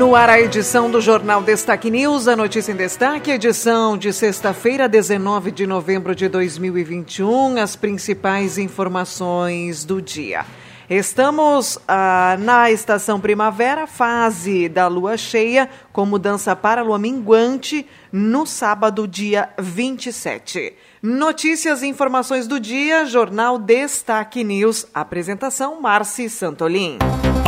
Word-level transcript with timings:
No 0.00 0.16
ar, 0.16 0.30
a 0.30 0.40
edição 0.40 0.90
do 0.90 0.98
Jornal 0.98 1.42
Destaque 1.42 1.90
News, 1.90 2.26
a 2.26 2.34
notícia 2.34 2.72
em 2.72 2.74
destaque, 2.74 3.30
edição 3.30 3.98
de 3.98 4.14
sexta-feira, 4.14 4.88
19 4.88 5.50
de 5.50 5.66
novembro 5.66 6.14
de 6.14 6.26
2021, 6.26 7.58
as 7.58 7.76
principais 7.76 8.56
informações 8.56 9.84
do 9.84 10.00
dia. 10.00 10.46
Estamos 10.88 11.78
ah, 11.86 12.34
na 12.40 12.70
estação 12.70 13.20
primavera, 13.20 13.86
fase 13.86 14.70
da 14.70 14.88
lua 14.88 15.18
cheia, 15.18 15.68
com 15.92 16.06
mudança 16.06 16.56
para 16.56 16.80
a 16.80 16.84
lua 16.84 16.98
minguante, 16.98 17.86
no 18.10 18.46
sábado, 18.46 19.06
dia 19.06 19.50
27. 19.58 20.72
Notícias 21.02 21.82
e 21.82 21.88
informações 21.88 22.46
do 22.46 22.58
dia, 22.58 23.04
Jornal 23.04 23.58
Destaque 23.58 24.42
News. 24.42 24.86
Apresentação, 24.94 25.78
Marci 25.78 26.30
Santolin. 26.30 26.96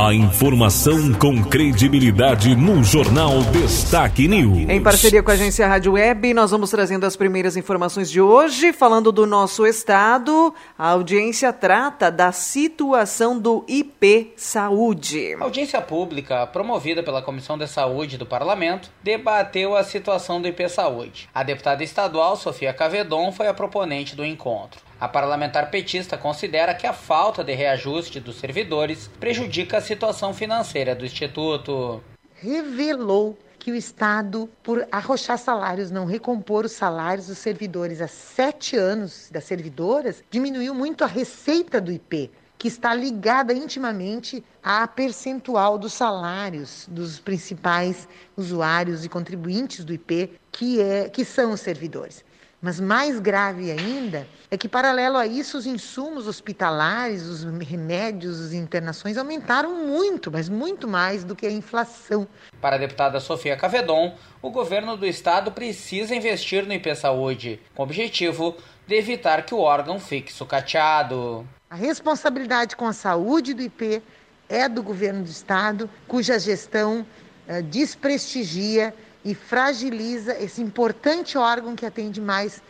A 0.01 0.13
informação 0.15 1.13
com 1.13 1.45
credibilidade 1.45 2.57
no 2.57 2.83
Jornal 2.83 3.43
Destaque 3.53 4.27
News. 4.27 4.69
Em 4.69 4.83
parceria 4.83 5.23
com 5.23 5.31
a 5.31 5.35
agência 5.35 5.67
Rádio 5.67 5.93
Web, 5.93 6.33
nós 6.35 6.51
vamos 6.51 6.71
trazendo 6.71 7.05
as 7.05 7.15
primeiras 7.15 7.57
informações 7.57 8.11
de 8.11 8.21
hoje, 8.21 8.73
falando 8.73 9.13
do 9.13 9.27
nosso 9.27 9.67
estado. 9.67 10.53
A 10.79 10.89
audiência 10.89 11.53
trata 11.53 12.11
da 12.11 12.33
situação 12.33 13.39
do 13.39 13.65
IP 13.69 14.33
Saúde. 14.37 15.35
A 15.39 15.45
audiência 15.45 15.81
pública, 15.81 16.47
promovida 16.47 17.03
pela 17.03 17.23
Comissão 17.23 17.57
de 17.59 17.69
Saúde 17.69 18.17
do 18.17 18.27
Parlamento, 18.27 18.91
debateu 19.03 19.77
a 19.77 19.85
situação 19.85 20.41
do 20.41 20.49
IP 20.49 20.69
Saúde. 20.69 21.29
A 21.35 21.43
deputada 21.43 21.85
estadual 21.85 22.37
Sofia 22.37 22.73
Cavedon 22.73 23.31
foi 23.31 23.47
a 23.47 23.55
proponente 23.55 24.17
do 24.17 24.25
encontro. 24.25 24.81
A 25.03 25.09
parlamentar 25.09 25.69
petista 25.69 26.17
considera 26.17 26.77
que 26.77 26.87
a 26.87 26.93
falta 26.93 27.43
de 27.43 27.53
reajuste 27.53 28.21
dos 28.21 28.37
servidores 28.37 29.11
prejudica 29.19 29.79
a 29.79 29.81
situação 29.81 30.33
financeira 30.33 30.95
do 30.95 31.05
Instituto. 31.05 32.01
Revelou 32.37 33.37
que 33.59 33.73
o 33.73 33.75
Estado, 33.75 34.49
por 34.63 34.87
arrochar 34.93 35.39
salários, 35.39 35.91
não 35.91 36.05
recompor 36.05 36.65
os 36.67 36.71
salários 36.71 37.27
dos 37.27 37.39
servidores 37.39 38.01
há 38.01 38.07
sete 38.07 38.77
anos 38.77 39.29
das 39.29 39.43
servidoras, 39.43 40.23
diminuiu 40.31 40.73
muito 40.73 41.03
a 41.03 41.09
receita 41.09 41.81
do 41.81 41.91
IP, 41.91 42.31
que 42.57 42.69
está 42.69 42.95
ligada 42.95 43.53
intimamente 43.53 44.45
à 44.63 44.87
percentual 44.87 45.79
dos 45.79 45.95
salários 45.95 46.87
dos 46.89 47.19
principais 47.19 48.07
usuários 48.37 49.05
e 49.05 49.09
contribuintes 49.09 49.85
do 49.85 49.93
IP, 49.93 50.39
que, 50.53 50.81
é, 50.81 51.09
que 51.09 51.25
são 51.25 51.51
os 51.51 51.61
servidores. 51.61 52.25
Mas 52.65 52.79
mais 52.79 53.19
grave 53.19 53.73
ainda 53.73 54.25
é 54.49 54.57
que, 54.57 54.69
paralelo 54.69 55.17
a 55.17 55.27
isso, 55.27 55.59
os 55.59 55.67
insumos 55.67 56.29
hospitalares, 56.29 57.23
os 57.23 57.43
remédios, 57.61 58.41
as 58.41 58.53
internações 58.53 59.19
aumentaram 59.19 59.85
muito, 59.85 60.31
mas 60.31 60.49
muito 60.49 60.87
mais 60.87 61.25
do 61.25 61.35
que 61.35 61.45
a 61.45 61.51
inflação. 61.51 62.25
Para 62.61 62.77
a 62.77 62.79
deputada 62.79 63.19
Sofia 63.19 63.57
Cavedon, 63.57 64.17
o 64.41 64.49
governo 64.49 64.97
do 64.97 65.05
estado 65.05 65.51
precisa 65.51 66.15
investir 66.15 66.65
no 66.65 66.73
IP 66.73 66.95
Saúde, 66.95 67.61
com 67.75 67.83
o 67.83 67.85
objetivo 67.85 68.57
de 68.87 68.95
evitar 68.95 69.45
que 69.45 69.57
o 69.57 69.59
órgão 69.59 69.99
fique 69.99 70.33
sucateado. 70.33 71.45
A 71.69 71.75
responsabilidade 71.75 72.77
com 72.77 72.87
a 72.87 72.93
saúde 72.93 73.55
do 73.55 73.63
IP 73.63 74.01
é 74.49 74.69
do 74.69 74.85
governo 74.85 75.25
do 75.25 75.31
estado, 75.31 75.91
cuja 76.07 76.39
gestão 76.39 77.05
eh, 77.49 77.61
desprestigia 77.61 78.95
e 79.25 79.35
fragiliza 79.35 80.37
esse 80.39 80.61
importante 80.61 81.39
órgão 81.39 81.77
que 81.77 81.87
atende 81.87 82.21
mais, 82.21 82.63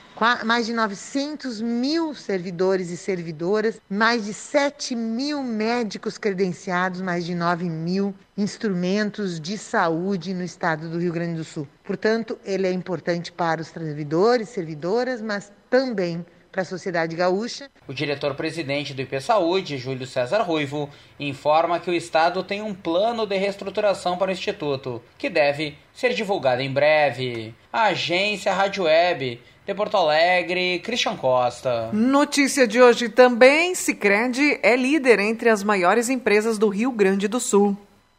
mais 0.45 0.67
de 0.67 0.73
900 0.73 1.61
mil 1.61 2.15
servidores 2.15 2.91
e 2.91 2.97
servidoras, 2.97 3.81
mais 3.89 4.25
de 4.25 4.35
7 4.35 4.95
mil 4.95 5.43
médicos 5.43 6.19
credenciados, 6.19 7.01
mais 7.01 7.25
de 7.25 7.35
9 7.35 7.69
mil 7.69 8.15
instrumentos 8.37 9.41
de 9.41 9.57
saúde 9.57 10.35
no 10.35 10.43
estado 10.43 10.89
do 10.89 10.99
Rio 10.99 11.13
Grande 11.13 11.37
do 11.37 11.45
Sul. 11.45 11.67
Portanto, 11.85 12.39
ele 12.45 12.67
é 12.67 12.73
importante 12.73 13.33
para 13.33 13.61
os 13.61 13.69
servidores, 13.69 14.49
servidoras, 14.49 15.23
mas 15.23 15.53
também 15.71 16.25
para 16.53 16.63
a 16.63 16.67
sociedade 16.67 17.17
gaúcha. 17.17 17.71
O 17.89 17.95
diretor-presidente 17.95 18.93
do 18.93 19.01
IP 19.01 19.19
Saúde, 19.21 19.79
Júlio 19.79 20.07
César 20.07 20.43
Ruivo, 20.43 20.91
informa 21.19 21.81
que 21.81 21.91
o 21.91 21.95
Estado 21.95 22.45
tem 22.45 22.61
um 22.61 22.75
plano 22.75 23.27
de 23.27 23.37
reestruturação 23.39 24.19
para 24.19 24.29
o 24.29 24.33
Instituto, 24.33 25.03
que 25.17 25.31
deve 25.31 25.77
ser 25.95 26.13
divulgado 26.13 26.61
em 26.61 26.71
breve. 26.71 27.55
A 27.73 27.85
agência 27.85 28.53
Rádio 28.53 28.85
Web 28.85 29.41
de 29.65 29.75
Porto 29.75 29.97
Alegre, 29.97 30.81
Christian 30.81 31.17
Costa. 31.17 31.91
Notícia 31.93 32.67
de 32.69 32.83
hoje 32.83 33.09
também: 33.09 33.75
Sicredi 33.75 34.61
é 34.63 34.77
líder 34.77 35.21
entre 35.21 35.49
as 35.49 35.65
maiores 35.65 36.11
empresas 36.11 36.59
do 36.59 36.69
Rio 36.69 36.93
Grande 36.93 37.27
do 37.27 37.41
Sul. 37.41 37.77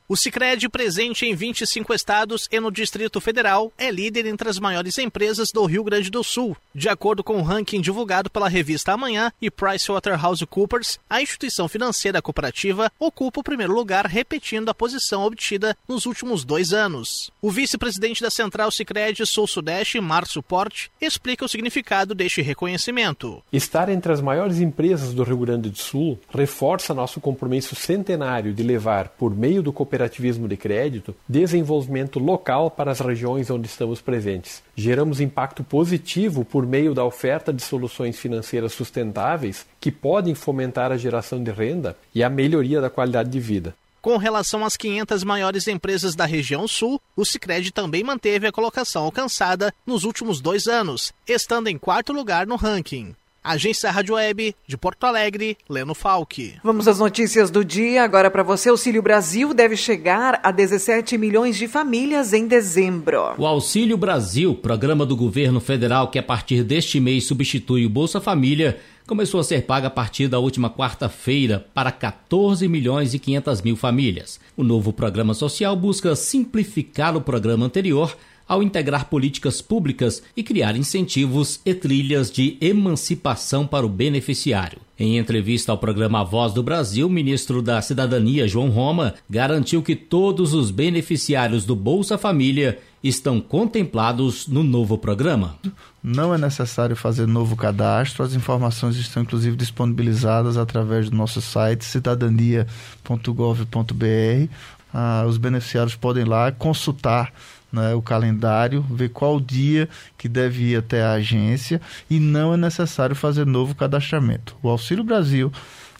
O 0.07 0.17
Sicredi, 0.17 0.67
presente 0.67 1.25
em 1.25 1.33
25 1.33 1.93
estados 1.93 2.47
e 2.51 2.59
no 2.59 2.71
Distrito 2.71 3.21
Federal, 3.21 3.71
é 3.77 3.89
líder 3.89 4.25
entre 4.25 4.49
as 4.49 4.59
maiores 4.59 4.97
empresas 4.97 5.49
do 5.51 5.65
Rio 5.65 5.83
Grande 5.83 6.09
do 6.09 6.23
Sul. 6.23 6.57
De 6.75 6.89
acordo 6.89 7.23
com 7.23 7.35
o 7.35 7.37
um 7.37 7.43
ranking 7.43 7.79
divulgado 7.79 8.31
pela 8.31 8.49
revista 8.49 8.93
Amanhã 8.93 9.31
e 9.39 9.51
PricewaterhouseCoopers, 9.51 10.97
a 11.07 11.21
instituição 11.21 11.67
financeira 11.67 12.19
cooperativa 12.19 12.91
ocupa 12.99 13.41
o 13.41 13.43
primeiro 13.43 13.71
lugar, 13.71 14.07
repetindo 14.07 14.69
a 14.69 14.73
posição 14.73 15.23
obtida 15.23 15.77
nos 15.87 16.07
últimos 16.07 16.43
dois 16.43 16.73
anos. 16.73 17.29
O 17.39 17.51
vice-presidente 17.51 18.23
da 18.23 18.31
Central 18.31 18.71
Sicredi 18.71 19.23
Sul-Sudeste, 19.23 20.01
Márcio 20.01 20.41
Porte, 20.41 20.89
explica 20.99 21.45
o 21.45 21.47
significado 21.47 22.15
deste 22.15 22.41
reconhecimento. 22.41 23.43
Estar 23.53 23.87
entre 23.89 24.11
as 24.11 24.19
maiores 24.19 24.59
empresas 24.59 25.13
do 25.13 25.21
Rio 25.21 25.37
Grande 25.37 25.69
do 25.69 25.77
Sul 25.77 26.19
reforça 26.33 26.91
nosso 26.91 27.21
compromisso 27.21 27.75
centenário 27.75 28.51
de 28.51 28.63
levar, 28.63 29.09
por 29.09 29.35
meio 29.35 29.61
do 29.61 29.71
cooperativismo 29.71 30.47
de 30.47 30.57
crédito, 30.57 31.15
desenvolvimento 31.29 32.17
local 32.17 32.71
para 32.71 32.91
as 32.91 32.99
regiões 32.99 33.51
onde 33.51 33.67
estamos 33.67 34.01
presentes. 34.01 34.63
Geramos 34.75 35.21
impacto 35.21 35.63
positivo 35.63 36.43
por 36.43 36.62
meio 36.65 36.93
da 36.93 37.03
oferta 37.03 37.53
de 37.53 37.61
soluções 37.61 38.17
financeiras 38.17 38.73
sustentáveis 38.73 39.65
que 39.79 39.91
podem 39.91 40.35
fomentar 40.35 40.91
a 40.91 40.97
geração 40.97 41.43
de 41.43 41.51
renda 41.51 41.97
e 42.13 42.23
a 42.23 42.29
melhoria 42.29 42.81
da 42.81 42.89
qualidade 42.89 43.29
de 43.29 43.39
vida. 43.39 43.75
Com 44.01 44.17
relação 44.17 44.65
às 44.65 44.75
500 44.75 45.23
maiores 45.23 45.65
empresas 45.65 46.13
da 46.13 46.25
região 46.25 46.67
sul, 46.67 46.99
o 47.15 47.23
Sicredi 47.23 47.71
também 47.71 48.03
manteve 48.03 48.45
a 48.45 48.51
colocação 48.51 49.05
alcançada 49.05 49.73
nos 49.85 50.03
últimos 50.03 50.41
dois 50.41 50.67
anos, 50.67 51.13
estando 51.25 51.69
em 51.69 51.77
quarto 51.77 52.11
lugar 52.11 52.45
no 52.45 52.57
ranking. 52.57 53.15
Agência 53.43 53.91
Rádio 53.91 54.15
Web 54.15 54.55
de 54.65 54.77
Porto 54.77 55.03
Alegre, 55.03 55.57
Leno 55.69 55.93
Falck. 55.93 56.53
Vamos 56.63 56.87
às 56.87 56.99
notícias 56.99 57.51
do 57.51 57.65
dia. 57.65 58.03
Agora 58.03 58.31
para 58.31 58.41
você, 58.41 58.69
o 58.69 58.73
Auxílio 58.73 59.01
Brasil 59.01 59.53
deve 59.53 59.75
chegar 59.75 60.39
a 60.41 60.49
17 60.49 61.17
milhões 61.17 61.57
de 61.57 61.67
famílias 61.67 62.31
em 62.31 62.47
dezembro. 62.47 63.33
O 63.37 63.45
Auxílio 63.45 63.97
Brasil, 63.97 64.55
programa 64.55 65.05
do 65.05 65.15
governo 65.15 65.59
federal 65.59 66.07
que 66.07 66.17
a 66.17 66.23
partir 66.23 66.63
deste 66.63 66.99
mês 66.99 67.25
substitui 67.25 67.85
o 67.85 67.89
Bolsa 67.89 68.21
Família, 68.21 68.79
começou 69.05 69.39
a 69.39 69.43
ser 69.43 69.63
paga 69.63 69.87
a 69.87 69.91
partir 69.91 70.27
da 70.27 70.39
última 70.39 70.69
quarta-feira 70.69 71.65
para 71.73 71.91
14 71.91 72.67
milhões 72.67 73.13
e 73.13 73.19
500 73.19 73.61
mil 73.61 73.75
famílias. 73.75 74.39
O 74.55 74.63
novo 74.63 74.93
programa 74.93 75.33
social 75.33 75.75
busca 75.75 76.15
simplificar 76.15 77.15
o 77.17 77.21
programa 77.21 77.65
anterior 77.65 78.15
ao 78.47 78.61
integrar 78.61 79.05
políticas 79.05 79.61
públicas 79.61 80.21
e 80.35 80.43
criar 80.43 80.75
incentivos 80.75 81.59
e 81.65 81.73
trilhas 81.73 82.31
de 82.31 82.57
emancipação 82.61 83.65
para 83.65 83.85
o 83.85 83.89
beneficiário. 83.89 84.79
Em 84.97 85.17
entrevista 85.17 85.71
ao 85.71 85.77
programa 85.77 86.23
Voz 86.23 86.53
do 86.53 86.61
Brasil, 86.61 87.07
o 87.07 87.09
ministro 87.09 87.61
da 87.61 87.81
Cidadania, 87.81 88.47
João 88.47 88.69
Roma, 88.69 89.15
garantiu 89.29 89.81
que 89.81 89.95
todos 89.95 90.53
os 90.53 90.71
beneficiários 90.71 91.65
do 91.65 91.75
Bolsa 91.75 92.17
Família 92.17 92.79
estão 93.03 93.41
contemplados 93.41 94.47
no 94.47 94.63
novo 94.63 94.97
programa. 94.97 95.57
Não 96.01 96.33
é 96.33 96.37
necessário 96.37 96.95
fazer 96.95 97.27
novo 97.27 97.55
cadastro, 97.55 98.23
as 98.23 98.33
informações 98.33 98.95
estão 98.95 99.23
inclusive 99.23 99.57
disponibilizadas 99.57 100.57
através 100.57 101.09
do 101.09 101.17
nosso 101.17 101.41
site 101.41 101.83
cidadania.gov.br. 101.83 104.49
Ah, 104.93 105.25
os 105.27 105.37
beneficiários 105.37 105.95
podem 105.95 106.23
lá 106.23 106.51
consultar 106.51 107.33
né, 107.73 107.95
o 107.95 108.01
calendário, 108.01 108.85
ver 108.89 109.09
qual 109.09 109.39
dia 109.39 109.89
que 110.17 110.29
deve 110.29 110.71
ir 110.71 110.77
até 110.77 111.01
a 111.01 111.13
agência 111.13 111.81
e 112.07 112.19
não 112.19 112.53
é 112.53 112.57
necessário 112.57 113.15
fazer 113.15 113.45
novo 113.45 113.73
cadastramento. 113.73 114.55
O 114.61 114.69
Auxílio 114.69 115.03
Brasil 115.03 115.51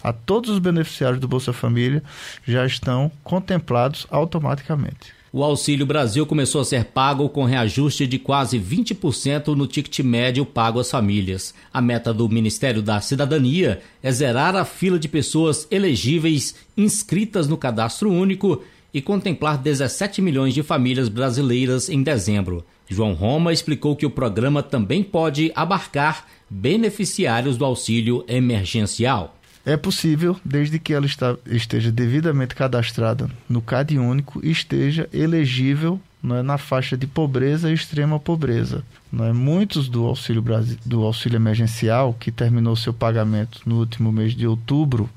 a 0.03 0.13
todos 0.13 0.49
os 0.49 0.59
beneficiários 0.59 1.19
do 1.19 1.27
Bolsa 1.27 1.53
Família 1.53 2.03
já 2.45 2.65
estão 2.65 3.11
contemplados 3.23 4.05
automaticamente. 4.09 5.13
O 5.31 5.43
Auxílio 5.43 5.83
Brasil 5.83 6.27
começou 6.27 6.61
a 6.61 6.65
ser 6.65 6.85
pago 6.85 7.27
com 7.27 7.43
reajuste 7.43 8.05
de 8.05 8.19
quase 8.19 8.59
20% 8.59 9.55
no 9.55 9.65
ticket 9.65 10.01
médio 10.01 10.45
pago 10.45 10.79
às 10.79 10.91
famílias. 10.91 11.55
A 11.73 11.81
meta 11.81 12.13
do 12.13 12.29
Ministério 12.29 12.83
da 12.83 13.01
Cidadania 13.01 13.81
é 14.03 14.11
zerar 14.11 14.55
a 14.55 14.63
fila 14.63 14.99
de 14.99 15.07
pessoas 15.07 15.67
elegíveis 15.71 16.53
inscritas 16.77 17.47
no 17.47 17.57
cadastro 17.57 18.11
único 18.11 18.61
e 18.93 19.01
contemplar 19.01 19.57
17 19.57 20.21
milhões 20.21 20.53
de 20.53 20.61
famílias 20.61 21.09
brasileiras 21.09 21.89
em 21.89 22.03
dezembro. 22.03 22.65
João 22.87 23.13
Roma 23.13 23.51
explicou 23.51 23.95
que 23.95 24.05
o 24.05 24.09
programa 24.09 24.61
também 24.61 25.01
pode 25.01 25.51
abarcar 25.55 26.25
beneficiários 26.49 27.57
do 27.57 27.65
auxílio 27.65 28.23
emergencial. 28.27 29.37
É 29.65 29.77
possível, 29.77 30.37
desde 30.43 30.77
que 30.77 30.93
ela 30.93 31.07
esteja 31.45 31.91
devidamente 31.91 32.53
cadastrada 32.53 33.29
no 33.47 33.61
CAD 33.61 33.97
único 33.97 34.45
e 34.45 34.51
esteja 34.51 35.09
elegível 35.13 35.99
não 36.23 36.37
é, 36.37 36.41
na 36.41 36.57
faixa 36.57 36.95
de 36.95 37.05
pobreza 37.05 37.69
e 37.69 37.73
extrema 37.73 38.17
pobreza. 38.17 38.83
Não 39.11 39.25
é? 39.25 39.33
Muitos 39.33 39.89
do 39.89 40.05
auxílio, 40.05 40.43
do 40.85 41.03
auxílio 41.03 41.35
emergencial, 41.35 42.15
que 42.17 42.31
terminou 42.31 42.75
seu 42.77 42.93
pagamento 42.93 43.61
no 43.65 43.79
último 43.79 44.11
mês 44.11 44.33
de 44.33 44.47
outubro, 44.47 45.09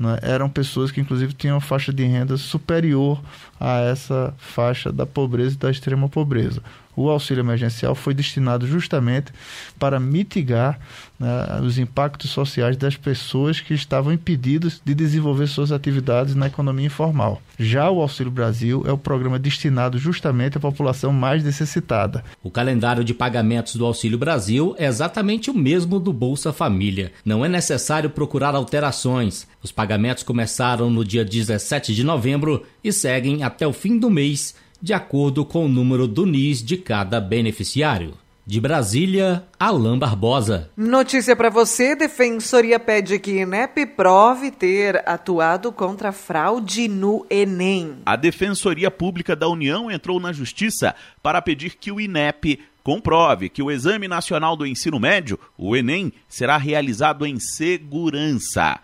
é, 0.00 0.32
eram 0.32 0.48
pessoas 0.48 0.90
que, 0.90 1.00
inclusive, 1.00 1.32
tinham 1.32 1.60
faixa 1.60 1.92
de 1.92 2.04
renda 2.04 2.36
superior 2.36 3.20
a 3.58 3.80
essa 3.80 4.34
faixa 4.38 4.92
da 4.92 5.06
pobreza 5.06 5.54
e 5.54 5.58
da 5.58 5.70
extrema 5.70 6.08
pobreza 6.08 6.62
o 6.96 7.10
auxílio 7.10 7.42
emergencial 7.42 7.94
foi 7.94 8.14
destinado 8.14 8.66
justamente 8.66 9.32
para 9.78 10.00
mitigar 10.00 10.80
né, 11.20 11.60
os 11.62 11.78
impactos 11.78 12.30
sociais 12.30 12.76
das 12.76 12.96
pessoas 12.96 13.60
que 13.60 13.74
estavam 13.74 14.12
impedidas 14.12 14.80
de 14.84 14.94
desenvolver 14.94 15.46
suas 15.46 15.70
atividades 15.70 16.34
na 16.34 16.46
economia 16.46 16.86
informal. 16.86 17.40
Já 17.58 17.90
o 17.90 18.00
Auxílio 18.00 18.30
Brasil 18.30 18.84
é 18.86 18.92
o 18.92 18.98
programa 18.98 19.38
destinado 19.38 19.98
justamente 19.98 20.56
à 20.56 20.60
população 20.60 21.12
mais 21.12 21.42
necessitada. 21.42 22.24
O 22.42 22.50
calendário 22.50 23.04
de 23.04 23.14
pagamentos 23.14 23.76
do 23.76 23.86
Auxílio 23.86 24.18
Brasil 24.18 24.74
é 24.78 24.86
exatamente 24.86 25.50
o 25.50 25.54
mesmo 25.54 25.98
do 25.98 26.12
Bolsa 26.12 26.52
Família. 26.52 27.12
Não 27.24 27.44
é 27.44 27.48
necessário 27.48 28.10
procurar 28.10 28.54
alterações. 28.54 29.46
Os 29.62 29.72
pagamentos 29.72 30.22
começaram 30.22 30.90
no 30.90 31.04
dia 31.04 31.24
17 31.24 31.94
de 31.94 32.04
novembro 32.04 32.64
e 32.82 32.92
seguem 32.92 33.42
até 33.42 33.66
o 33.66 33.72
fim 33.72 33.98
do 33.98 34.10
mês 34.10 34.54
de 34.80 34.92
acordo 34.92 35.44
com 35.44 35.66
o 35.66 35.68
número 35.68 36.06
do 36.06 36.26
NIS 36.26 36.62
de 36.62 36.76
cada 36.76 37.20
beneficiário. 37.20 38.14
De 38.48 38.60
Brasília, 38.60 39.44
Alain 39.58 39.98
Barbosa. 39.98 40.70
Notícia 40.76 41.34
para 41.34 41.50
você: 41.50 41.96
Defensoria 41.96 42.78
pede 42.78 43.18
que 43.18 43.40
INEP 43.40 43.86
prove 43.86 44.52
ter 44.52 45.02
atuado 45.04 45.72
contra 45.72 46.12
fraude 46.12 46.86
no 46.86 47.26
Enem. 47.28 47.96
A 48.06 48.14
Defensoria 48.14 48.88
Pública 48.88 49.34
da 49.34 49.48
União 49.48 49.90
entrou 49.90 50.20
na 50.20 50.32
Justiça 50.32 50.94
para 51.20 51.42
pedir 51.42 51.74
que 51.74 51.90
o 51.90 52.00
INEP 52.00 52.60
comprove 52.84 53.48
que 53.48 53.60
o 53.60 53.68
Exame 53.68 54.06
Nacional 54.06 54.54
do 54.54 54.64
Ensino 54.64 55.00
Médio, 55.00 55.40
o 55.58 55.74
Enem, 55.74 56.12
será 56.28 56.56
realizado 56.56 57.26
em 57.26 57.40
segurança. 57.40 58.78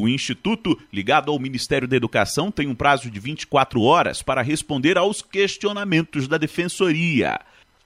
O 0.00 0.06
Instituto, 0.06 0.78
ligado 0.92 1.28
ao 1.28 1.40
Ministério 1.40 1.88
da 1.88 1.96
Educação, 1.96 2.52
tem 2.52 2.68
um 2.68 2.74
prazo 2.74 3.10
de 3.10 3.18
24 3.18 3.82
horas 3.82 4.22
para 4.22 4.42
responder 4.42 4.96
aos 4.96 5.20
questionamentos 5.22 6.28
da 6.28 6.38
Defensoria. 6.38 7.40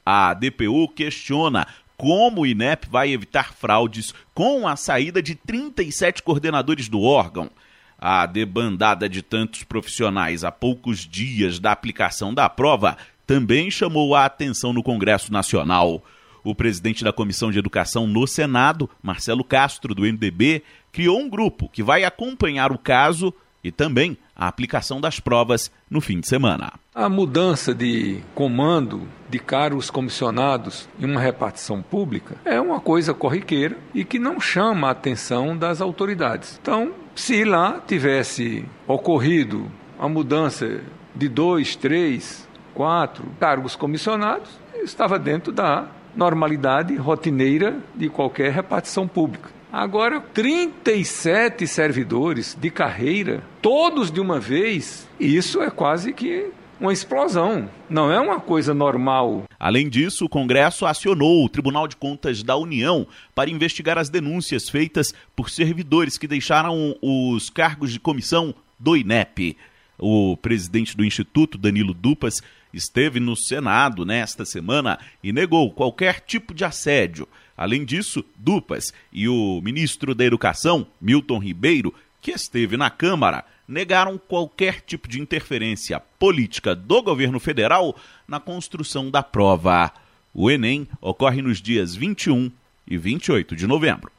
A 0.05 0.35
DPU 0.35 0.89
questiona 0.89 1.67
como 1.97 2.43
o 2.43 2.47
INEP 2.47 2.87
vai 2.91 3.13
evitar 3.13 3.55
fraudes 3.55 4.13
com 4.35 4.69
a 4.69 4.77
saída 4.77 5.23
de 5.23 5.35
37 5.35 6.23
coordenadores 6.23 6.87
do 6.87 7.01
órgão. 7.01 7.51
A 7.99 8.27
debandada 8.27 9.09
de 9.09 9.23
tantos 9.23 9.63
profissionais 9.63 10.45
a 10.45 10.53
poucos 10.53 11.09
dias 11.09 11.59
da 11.59 11.73
aplicação 11.73 12.35
da 12.35 12.47
prova 12.47 12.99
também 13.27 13.71
chamou 13.71 14.15
a 14.15 14.27
atenção 14.27 14.75
no 14.75 14.83
Congresso 14.83 15.33
Nacional. 15.33 16.05
O 16.45 16.55
presidente 16.55 17.05
da 17.05 17.13
Comissão 17.13 17.51
de 17.51 17.59
Educação 17.59 18.07
no 18.07 18.27
Senado, 18.27 18.91
Marcelo 19.03 19.45
Castro, 19.45 19.95
do 19.95 20.03
MDB, 20.03 20.63
criou 20.91 21.21
um 21.21 21.29
grupo 21.29 21.69
que 21.69 21.83
vai 21.83 22.05
acompanhar 22.05 22.73
o 22.73 22.79
caso 22.79 23.33
e 23.63 23.71
também 23.71 24.19
a 24.35 24.49
aplicação 24.49 25.01
das 25.01 25.21
provas 25.21 25.71
no 25.89 26.01
fim 26.01 26.19
de 26.19 26.27
semana. 26.27 26.73
A 26.95 27.09
mudança 27.09 27.75
de 27.75 28.21
comando 28.35 29.07
de 29.31 29.39
cargos 29.39 29.89
comissionados 29.89 30.89
em 30.99 31.07
uma 31.07 31.21
repartição 31.21 31.81
pública 31.81 32.37
é 32.45 32.61
uma 32.61 32.81
coisa 32.81 33.15
corriqueira 33.15 33.79
e 33.95 34.05
que 34.05 34.19
não 34.19 34.41
chama 34.41 34.89
a 34.89 34.91
atenção 34.91 35.57
das 35.57 35.81
autoridades. 35.81 36.59
Então, 36.61 36.93
se 37.15 37.45
lá 37.45 37.81
tivesse 37.87 38.65
ocorrido 38.87 39.71
a 39.99 40.09
mudança 40.09 40.81
de 41.15 41.29
dois, 41.29 41.77
três, 41.77 42.49
quatro 42.75 43.25
cargos 43.39 43.77
comissionados, 43.77 44.51
estava 44.83 45.19
dentro 45.19 45.53
da 45.53 45.87
normalidade 46.15 46.95
rotineira 46.97 47.77
de 47.95 48.09
qualquer 48.09 48.53
repartição 48.53 49.07
pública. 49.09 49.51
Agora, 49.73 50.21
37 50.21 51.67
servidores 51.67 52.57
de 52.61 52.71
carreira, 52.71 53.43
todos 53.63 54.11
de 54.11 54.21
uma 54.21 54.39
vez, 54.39 55.09
isso 55.19 55.63
é 55.63 55.71
quase 55.71 56.13
que 56.13 56.51
uma 56.83 56.93
explosão. 56.93 57.71
Não 57.89 58.11
é 58.11 58.19
uma 58.19 58.41
coisa 58.41 58.75
normal. 58.75 59.45
Além 59.59 59.89
disso, 59.89 60.25
o 60.25 60.29
Congresso 60.29 60.85
acionou 60.85 61.45
o 61.45 61.49
Tribunal 61.49 61.87
de 61.87 61.97
Contas 61.97 62.43
da 62.43 62.57
União 62.57 63.07
para 63.35 63.49
investigar 63.49 63.97
as 63.97 64.09
denúncias 64.09 64.69
feitas 64.69 65.15
por 65.37 65.49
servidores 65.49 66.19
que 66.19 66.27
deixaram 66.27 66.97
os 67.01 67.49
cargos 67.49 67.93
de 67.93 68.01
comissão 68.01 68.53
do 68.79 68.97
INEP. 68.97 69.57
O 69.97 70.37
presidente 70.37 70.97
do 70.97 71.05
Instituto, 71.05 71.57
Danilo 71.57 71.95
Dupas, 71.95 72.43
esteve 72.73 73.21
no 73.21 73.37
Senado 73.37 74.05
nesta 74.05 74.45
semana 74.45 74.99
e 75.23 75.33
negou 75.33 75.71
qualquer 75.73 76.21
tipo 76.21 76.55
de 76.55 76.65
assédio. 76.65 77.29
Além 77.57 77.85
disso, 77.85 78.25
Dupas 78.37 78.93
e 79.13 79.29
o 79.29 79.61
ministro 79.63 80.15
da 80.15 80.25
Educação, 80.25 80.87
Milton 81.01 81.39
Ribeiro, 81.39 81.95
que 82.21 82.31
esteve 82.31 82.77
na 82.77 82.89
Câmara, 82.89 83.45
negaram 83.67 84.19
qualquer 84.19 84.81
tipo 84.81 85.09
de 85.09 85.21
interferência 85.21 86.01
política 86.19 86.75
do 86.75 87.03
governo 87.03 87.39
federal 87.39 87.97
na 88.27 88.41
construção 88.41 89.11
da 89.11 89.23
prova. 89.23 89.93
O 90.35 90.51
Enem 90.51 90.89
ocorre 91.01 91.43
nos 91.43 91.61
dias 91.61 91.95
21 91.95 92.51
e 92.87 92.97
28 92.97 93.55
de 93.55 93.67
novembro. 93.67 94.11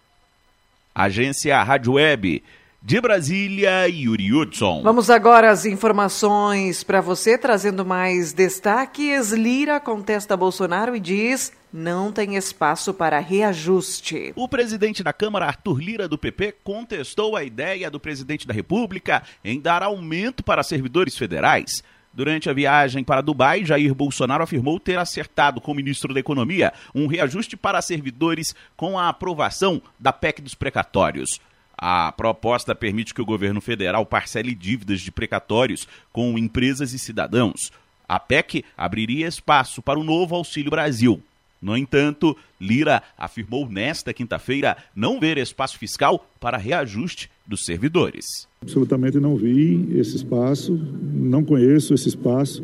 Agência 0.93 1.61
Rádio 1.63 1.93
Web 1.93 2.43
de 2.85 2.99
Brasília, 2.99 3.87
Yuri 3.87 4.33
Hudson. 4.33 4.81
Vamos 4.83 5.09
agora 5.09 5.49
às 5.49 5.65
informações 5.65 6.83
para 6.83 6.99
você, 6.99 7.37
trazendo 7.37 7.85
mais 7.85 8.33
destaques. 8.33 9.31
Lira 9.31 9.79
contesta 9.79 10.35
Bolsonaro 10.35 10.93
e 10.93 10.99
diz 10.99 11.53
não 11.71 12.11
tem 12.11 12.35
espaço 12.35 12.93
para 12.93 13.19
reajuste. 13.19 14.33
O 14.35 14.49
presidente 14.49 15.01
da 15.01 15.13
Câmara, 15.13 15.45
Arthur 15.45 15.79
Lira, 15.79 16.07
do 16.09 16.17
PP, 16.17 16.55
contestou 16.61 17.37
a 17.37 17.43
ideia 17.43 17.89
do 17.89 18.01
presidente 18.01 18.45
da 18.45 18.53
República 18.53 19.23
em 19.45 19.61
dar 19.61 19.81
aumento 19.81 20.43
para 20.43 20.61
servidores 20.61 21.17
federais. 21.17 21.81
Durante 22.13 22.49
a 22.49 22.53
viagem 22.53 23.03
para 23.03 23.21
Dubai, 23.21 23.65
Jair 23.65 23.95
Bolsonaro 23.95 24.43
afirmou 24.43 24.77
ter 24.77 24.99
acertado 24.99 25.61
com 25.61 25.71
o 25.71 25.75
ministro 25.75 26.13
da 26.13 26.19
Economia 26.19 26.73
um 26.93 27.07
reajuste 27.07 27.55
para 27.55 27.81
servidores 27.81 28.53
com 28.75 28.99
a 28.99 29.07
aprovação 29.07 29.81
da 29.97 30.11
PEC 30.11 30.41
dos 30.41 30.53
precatórios. 30.53 31.39
A 31.77 32.11
proposta 32.11 32.75
permite 32.75 33.13
que 33.13 33.21
o 33.21 33.25
governo 33.25 33.59
federal 33.59 34.05
parcele 34.05 34.53
dívidas 34.55 35.01
de 35.01 35.11
precatórios 35.11 35.87
com 36.11 36.37
empresas 36.37 36.93
e 36.93 36.99
cidadãos. 36.99 37.71
A 38.07 38.19
PEC 38.19 38.63
abriria 38.77 39.27
espaço 39.27 39.81
para 39.81 39.99
o 39.99 40.03
novo 40.03 40.35
Auxílio 40.35 40.69
Brasil. 40.69 41.21
No 41.61 41.77
entanto, 41.77 42.35
Lira 42.59 43.01
afirmou 43.17 43.69
nesta 43.69 44.13
quinta-feira 44.13 44.75
não 44.93 45.17
ver 45.17 45.37
espaço 45.37 45.79
fiscal 45.79 46.27
para 46.39 46.57
reajuste 46.57 47.31
dos 47.47 47.63
servidores. 47.63 48.25
Absolutamente 48.61 49.17
não 49.17 49.37
vi 49.37 49.97
esse 49.97 50.17
espaço, 50.17 50.77
não 51.13 51.43
conheço 51.43 51.93
esse 51.93 52.09
espaço. 52.09 52.61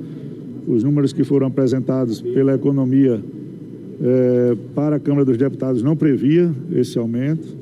Os 0.68 0.84
números 0.84 1.14
que 1.14 1.24
foram 1.24 1.48
apresentados 1.48 2.22
pela 2.22 2.54
economia 2.54 3.24
é, 4.02 4.58
para 4.76 4.98
a 4.98 5.00
Câmara 5.00 5.24
dos 5.24 5.38
Deputados 5.38 5.82
não 5.82 5.96
previa 5.96 6.54
esse 6.74 7.00
aumento. 7.00 7.58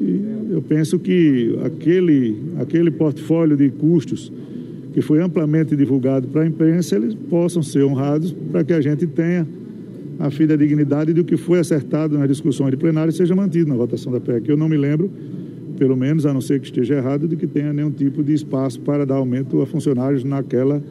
E 0.00 0.25
eu 0.50 0.62
penso 0.62 0.98
que 0.98 1.58
aquele, 1.64 2.36
aquele 2.58 2.90
portfólio 2.90 3.56
de 3.56 3.68
custos 3.70 4.32
que 4.92 5.02
foi 5.02 5.20
amplamente 5.20 5.76
divulgado 5.76 6.28
para 6.28 6.42
a 6.42 6.46
imprensa, 6.46 6.96
eles 6.96 7.14
possam 7.14 7.62
ser 7.62 7.84
honrados 7.84 8.32
para 8.32 8.64
que 8.64 8.72
a 8.72 8.80
gente 8.80 9.06
tenha 9.06 9.46
a 10.18 10.30
fidedignidade 10.30 11.12
do 11.12 11.22
que 11.22 11.36
foi 11.36 11.58
acertado 11.58 12.16
nas 12.16 12.28
discussões 12.28 12.70
de 12.70 12.76
plenário 12.76 13.12
seja 13.12 13.34
mantido 13.34 13.68
na 13.68 13.76
votação 13.76 14.10
da 14.10 14.20
PEC. 14.20 14.48
Eu 14.48 14.56
não 14.56 14.68
me 14.68 14.76
lembro, 14.76 15.10
pelo 15.78 15.96
menos, 15.96 16.24
a 16.24 16.32
não 16.32 16.40
ser 16.40 16.60
que 16.60 16.66
esteja 16.66 16.94
errado, 16.94 17.28
de 17.28 17.36
que 17.36 17.46
tenha 17.46 17.72
nenhum 17.72 17.90
tipo 17.90 18.22
de 18.22 18.32
espaço 18.32 18.80
para 18.80 19.04
dar 19.04 19.16
aumento 19.16 19.60
a 19.60 19.66
funcionários 19.66 20.24
naquela 20.24 20.82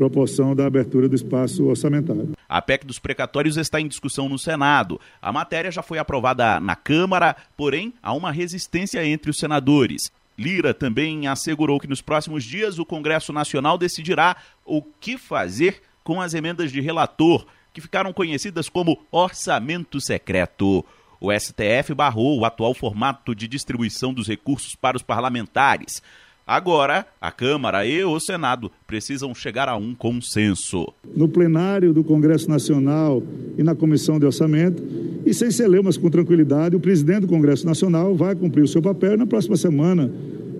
proporção 0.00 0.56
da 0.56 0.64
abertura 0.64 1.10
do 1.10 1.14
espaço 1.14 1.66
orçamentário. 1.66 2.30
A 2.48 2.62
PEC 2.62 2.86
dos 2.86 2.98
precatórios 2.98 3.58
está 3.58 3.78
em 3.78 3.86
discussão 3.86 4.30
no 4.30 4.38
Senado. 4.38 4.98
A 5.20 5.30
matéria 5.30 5.70
já 5.70 5.82
foi 5.82 5.98
aprovada 5.98 6.58
na 6.58 6.74
Câmara, 6.74 7.36
porém 7.54 7.92
há 8.02 8.14
uma 8.14 8.32
resistência 8.32 9.04
entre 9.04 9.30
os 9.30 9.36
senadores. 9.36 10.10
Lira 10.38 10.72
também 10.72 11.28
assegurou 11.28 11.78
que 11.78 11.86
nos 11.86 12.00
próximos 12.00 12.44
dias 12.44 12.78
o 12.78 12.86
Congresso 12.86 13.30
Nacional 13.30 13.76
decidirá 13.76 14.38
o 14.64 14.80
que 14.80 15.18
fazer 15.18 15.82
com 16.02 16.18
as 16.18 16.32
emendas 16.32 16.72
de 16.72 16.80
relator, 16.80 17.44
que 17.74 17.82
ficaram 17.82 18.10
conhecidas 18.10 18.70
como 18.70 18.98
orçamento 19.12 20.00
secreto. 20.00 20.82
O 21.20 21.30
STF 21.30 21.92
barrou 21.94 22.38
o 22.38 22.46
atual 22.46 22.72
formato 22.72 23.34
de 23.34 23.46
distribuição 23.46 24.14
dos 24.14 24.26
recursos 24.26 24.74
para 24.74 24.96
os 24.96 25.02
parlamentares. 25.02 26.02
Agora, 26.50 27.06
a 27.20 27.30
Câmara 27.30 27.86
e 27.86 28.02
o 28.02 28.18
Senado 28.18 28.72
precisam 28.84 29.32
chegar 29.32 29.68
a 29.68 29.76
um 29.76 29.94
consenso. 29.94 30.92
No 31.14 31.28
plenário 31.28 31.92
do 31.92 32.02
Congresso 32.02 32.50
Nacional 32.50 33.22
e 33.56 33.62
na 33.62 33.72
Comissão 33.72 34.18
de 34.18 34.26
Orçamento, 34.26 34.82
e 35.24 35.32
sem 35.32 35.48
celeumas 35.52 35.96
com 35.96 36.10
tranquilidade, 36.10 36.74
o 36.74 36.80
presidente 36.80 37.20
do 37.20 37.28
Congresso 37.28 37.64
Nacional 37.64 38.16
vai 38.16 38.34
cumprir 38.34 38.64
o 38.64 38.66
seu 38.66 38.82
papel. 38.82 39.16
Na 39.16 39.28
próxima 39.28 39.56
semana, 39.56 40.12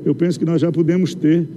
eu 0.05 0.15
penso 0.15 0.39
que 0.39 0.45
nós 0.45 0.61
já 0.61 0.71
podemos 0.71 1.13
ter 1.13 1.49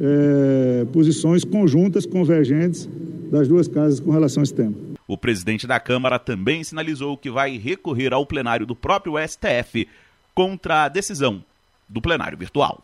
é, 0.00 0.84
posições 0.92 1.44
conjuntas, 1.44 2.04
convergentes 2.04 2.88
das 3.30 3.46
duas 3.46 3.68
casas 3.68 4.00
com 4.00 4.10
relação 4.10 4.40
a 4.40 4.42
esse 4.42 4.54
tema. 4.54 4.74
O 5.06 5.16
presidente 5.16 5.64
da 5.64 5.78
Câmara 5.78 6.18
também 6.18 6.64
sinalizou 6.64 7.16
que 7.16 7.30
vai 7.30 7.56
recorrer 7.56 8.12
ao 8.12 8.26
plenário 8.26 8.66
do 8.66 8.74
próprio 8.74 9.14
STF 9.16 9.86
contra 10.34 10.86
a 10.86 10.88
decisão 10.88 11.40
do 11.88 12.00
plenário 12.00 12.36
virtual. 12.36 12.82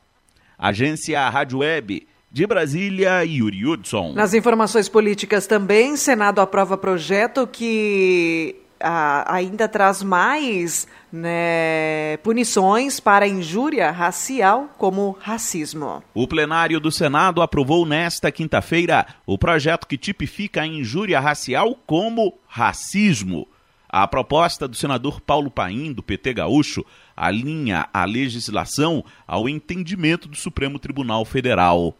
Agência 0.62 1.28
Rádio 1.28 1.58
Web 1.58 2.06
de 2.30 2.46
Brasília, 2.46 3.24
Yuri 3.24 3.66
Hudson. 3.66 4.12
Nas 4.12 4.32
informações 4.32 4.88
políticas 4.88 5.44
também, 5.44 5.96
Senado 5.96 6.40
aprova 6.40 6.78
projeto 6.78 7.48
que 7.48 8.54
ah, 8.80 9.24
ainda 9.26 9.66
traz 9.66 10.04
mais 10.04 10.86
né, 11.12 12.16
punições 12.18 13.00
para 13.00 13.26
injúria 13.26 13.90
racial, 13.90 14.70
como 14.78 15.16
racismo. 15.20 16.00
O 16.14 16.28
plenário 16.28 16.78
do 16.78 16.92
Senado 16.92 17.42
aprovou 17.42 17.84
nesta 17.84 18.30
quinta-feira 18.30 19.04
o 19.26 19.36
projeto 19.36 19.88
que 19.88 19.98
tipifica 19.98 20.62
a 20.62 20.66
injúria 20.66 21.18
racial 21.18 21.76
como 21.84 22.38
racismo. 22.46 23.48
A 23.94 24.08
proposta 24.08 24.66
do 24.66 24.74
senador 24.74 25.20
Paulo 25.20 25.50
Paim, 25.50 25.92
do 25.92 26.02
PT 26.02 26.32
Gaúcho, 26.32 26.82
alinha 27.14 27.86
a 27.92 28.06
legislação 28.06 29.04
ao 29.26 29.46
entendimento 29.46 30.26
do 30.26 30.34
Supremo 30.34 30.78
Tribunal 30.78 31.26
Federal. 31.26 31.94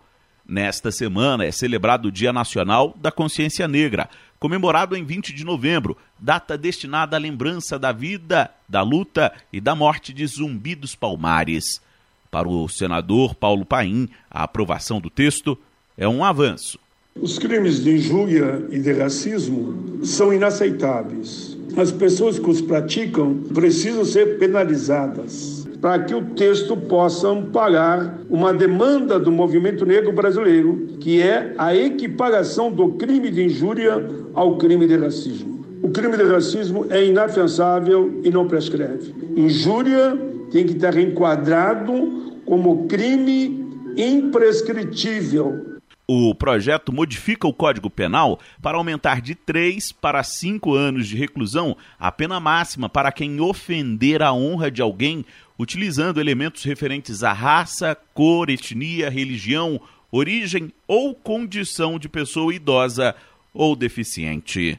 Nesta 0.49 0.90
semana 0.90 1.44
é 1.44 1.52
celebrado 1.52 2.08
o 2.08 2.11
Dia 2.11 2.32
Nacional 2.32 2.96
da 2.99 3.12
Consciência 3.12 3.68
Negra, 3.68 4.08
comemorado 4.38 4.96
em 4.96 5.04
20 5.04 5.34
de 5.34 5.44
novembro, 5.44 5.94
data 6.18 6.56
destinada 6.56 7.14
à 7.14 7.20
lembrança 7.20 7.78
da 7.78 7.92
vida, 7.92 8.50
da 8.66 8.80
luta 8.80 9.30
e 9.52 9.61
da 9.61 9.75
morte 9.75 10.14
de 10.14 10.26
Zumbi 10.26 10.75
dos 10.75 10.94
Palmares. 10.94 11.82
Para 12.30 12.49
o 12.49 12.66
senador 12.70 13.34
Paulo 13.34 13.66
Paim, 13.66 14.08
a 14.30 14.44
aprovação 14.44 14.99
do 14.99 15.11
texto 15.11 15.58
é 15.99 16.08
um 16.08 16.25
avanço. 16.25 16.78
Os 17.14 17.38
crimes 17.38 17.84
de 17.84 17.90
injúria 17.90 18.66
e 18.70 18.80
de 18.80 18.94
racismo 18.94 20.02
são 20.06 20.32
inaceitáveis 20.32 21.61
as 21.76 21.91
pessoas 21.91 22.38
que 22.38 22.50
os 22.50 22.61
praticam 22.61 23.35
precisam 23.55 24.05
ser 24.05 24.38
penalizadas 24.38 25.62
para 25.81 26.05
que 26.05 26.14
o 26.14 26.23
texto 26.37 26.76
possa 26.76 27.29
amparar 27.29 28.21
uma 28.31 28.55
demanda 28.55 29.19
do 29.19 29.33
movimento 29.33 29.85
negro 29.85 30.12
brasileiro, 30.12 30.87
que 31.00 31.21
é 31.21 31.55
a 31.59 31.75
equiparação 31.75 32.71
do 32.71 32.91
crime 32.91 33.31
de 33.33 33.43
injúria 33.45 34.09
ao 34.33 34.57
crime 34.59 34.87
de 34.87 34.97
racismo. 34.97 35.64
O 35.83 35.88
crime 35.88 36.17
de 36.17 36.23
racismo 36.23 36.87
é 36.88 37.05
inafiançável 37.05 38.21
e 38.23 38.31
não 38.31 38.47
prescreve. 38.47 39.12
Injúria 39.37 40.17
tem 40.52 40.64
que 40.64 40.75
estar 40.75 40.97
enquadrado 40.97 42.31
como 42.47 42.87
crime 42.87 43.67
imprescritível 43.97 45.72
o 46.06 46.35
projeto 46.35 46.92
modifica 46.92 47.47
o 47.47 47.54
Código 47.54 47.88
Penal 47.88 48.38
para 48.61 48.76
aumentar 48.76 49.21
de 49.21 49.35
3 49.35 49.92
para 49.92 50.23
5 50.23 50.75
anos 50.75 51.06
de 51.06 51.16
reclusão 51.16 51.76
a 51.99 52.11
pena 52.11 52.40
máxima 52.40 52.88
para 52.88 53.12
quem 53.12 53.40
ofender 53.40 54.23
a 54.23 54.32
honra 54.32 54.71
de 54.71 54.82
alguém 54.82 55.25
utilizando 55.59 56.21
elementos 56.21 56.64
referentes 56.64 57.23
à 57.23 57.32
raça, 57.32 57.97
cor, 58.12 58.50
etnia, 58.50 59.09
religião, 59.09 59.80
origem 60.11 60.73
ou 60.88 61.14
condição 61.14 61.99
de 61.99 62.09
pessoa 62.09 62.54
idosa 62.54 63.14
ou 63.54 63.76
deficiente. 63.76 64.78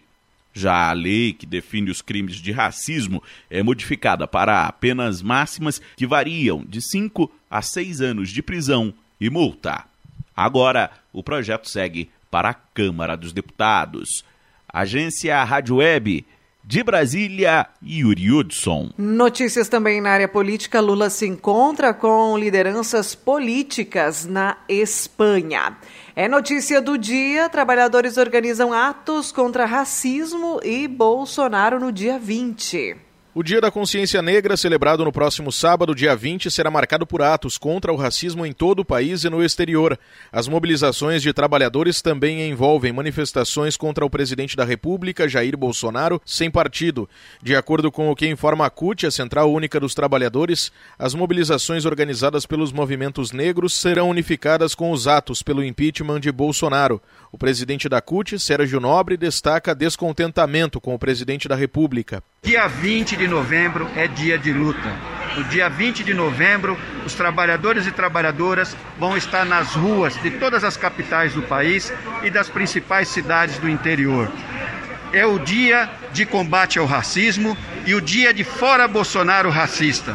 Já 0.53 0.89
a 0.89 0.93
lei 0.93 1.33
que 1.33 1.47
define 1.47 1.89
os 1.89 2.01
crimes 2.01 2.35
de 2.35 2.51
racismo 2.51 3.23
é 3.49 3.63
modificada 3.63 4.27
para 4.27 4.71
penas 4.73 5.21
máximas 5.21 5.81
que 5.95 6.05
variam 6.05 6.63
de 6.63 6.79
5 6.79 7.31
a 7.49 7.61
6 7.61 8.01
anos 8.01 8.29
de 8.29 8.43
prisão 8.43 8.93
e 9.19 9.29
multa. 9.29 9.92
Agora, 10.35 10.91
o 11.11 11.23
projeto 11.23 11.69
segue 11.69 12.09
para 12.29 12.49
a 12.49 12.53
Câmara 12.53 13.15
dos 13.15 13.31
Deputados. 13.31 14.25
Agência 14.67 15.43
Rádio 15.43 15.77
Web. 15.77 16.25
De 16.65 16.81
Brasília, 16.81 17.67
Yuri 17.85 18.31
Hudson. 18.31 18.89
Notícias 18.97 19.67
também 19.67 19.99
na 19.99 20.11
área 20.11 20.29
política. 20.29 20.79
Lula 20.79 21.09
se 21.09 21.27
encontra 21.27 21.93
com 21.93 22.37
lideranças 22.37 23.13
políticas 23.13 24.25
na 24.25 24.55
Espanha. 24.69 25.75
É 26.15 26.25
notícia 26.29 26.81
do 26.81 26.97
dia: 26.97 27.49
trabalhadores 27.49 28.17
organizam 28.17 28.71
atos 28.71 29.29
contra 29.29 29.65
racismo 29.65 30.61
e 30.63 30.87
Bolsonaro 30.87 31.81
no 31.81 31.91
dia 31.91 32.17
20. 32.17 32.95
O 33.35 33.41
Dia 33.41 33.59
da 33.59 33.71
Consciência 33.71 34.21
Negra, 34.21 34.55
celebrado 34.55 35.03
no 35.03 35.11
próximo 35.11 35.51
sábado, 35.51 35.95
dia 35.95 36.15
20, 36.15 36.51
será 36.51 36.69
marcado 36.69 37.03
por 37.03 37.19
atos 37.23 37.57
contra 37.57 37.91
o 37.91 37.95
racismo 37.95 38.45
em 38.45 38.53
todo 38.53 38.81
o 38.81 38.85
país 38.85 39.23
e 39.23 39.29
no 39.29 39.43
exterior. 39.43 39.97
As 40.31 40.47
mobilizações 40.47 41.23
de 41.23 41.33
trabalhadores 41.33 41.99
também 41.99 42.47
envolvem 42.47 42.93
manifestações 42.93 43.75
contra 43.75 44.05
o 44.05 44.09
presidente 44.09 44.55
da 44.55 44.63
República, 44.63 45.27
Jair 45.27 45.57
Bolsonaro, 45.57 46.21
sem 46.23 46.51
partido. 46.51 47.09
De 47.41 47.55
acordo 47.55 47.91
com 47.91 48.11
o 48.11 48.15
que 48.15 48.29
informa 48.29 48.67
a 48.67 48.69
CUT, 48.69 49.07
a 49.07 49.11
Central 49.11 49.51
Única 49.51 49.79
dos 49.79 49.95
Trabalhadores, 49.95 50.71
as 50.99 51.15
mobilizações 51.15 51.85
organizadas 51.85 52.45
pelos 52.45 52.71
movimentos 52.71 53.31
negros 53.31 53.73
serão 53.73 54.11
unificadas 54.11 54.75
com 54.75 54.91
os 54.91 55.07
atos 55.07 55.41
pelo 55.41 55.63
impeachment 55.63 56.19
de 56.19 56.31
Bolsonaro. 56.31 57.01
O 57.31 57.37
presidente 57.39 57.89
da 57.89 57.99
CUT, 57.99 58.37
Sérgio 58.37 58.79
Nobre, 58.79 59.17
destaca 59.17 59.73
descontentamento 59.73 60.79
com 60.79 60.93
o 60.93 60.99
presidente 60.99 61.47
da 61.47 61.55
República. 61.55 62.23
Dia 62.43 62.67
20 62.67 63.15
de 63.15 63.25
novembro 63.25 63.89
é 63.95 64.05
dia 64.05 64.37
de 64.37 64.51
luta. 64.51 64.93
No 65.37 65.45
dia 65.45 65.69
20 65.69 66.03
de 66.03 66.13
novembro, 66.13 66.77
os 67.05 67.13
trabalhadores 67.13 67.87
e 67.87 67.91
trabalhadoras 67.91 68.75
vão 68.99 69.15
estar 69.15 69.45
nas 69.45 69.73
ruas 69.75 70.21
de 70.21 70.29
todas 70.29 70.61
as 70.65 70.75
capitais 70.75 71.33
do 71.33 71.41
país 71.43 71.93
e 72.21 72.29
das 72.29 72.49
principais 72.49 73.07
cidades 73.07 73.57
do 73.59 73.69
interior. 73.69 74.29
É 75.13 75.25
o 75.25 75.39
dia 75.39 75.89
de 76.11 76.25
combate 76.25 76.77
ao 76.77 76.85
racismo 76.85 77.57
e 77.85 77.95
o 77.95 78.01
dia 78.01 78.33
de 78.33 78.43
fora 78.43 78.89
Bolsonaro 78.89 79.49
racista. 79.49 80.13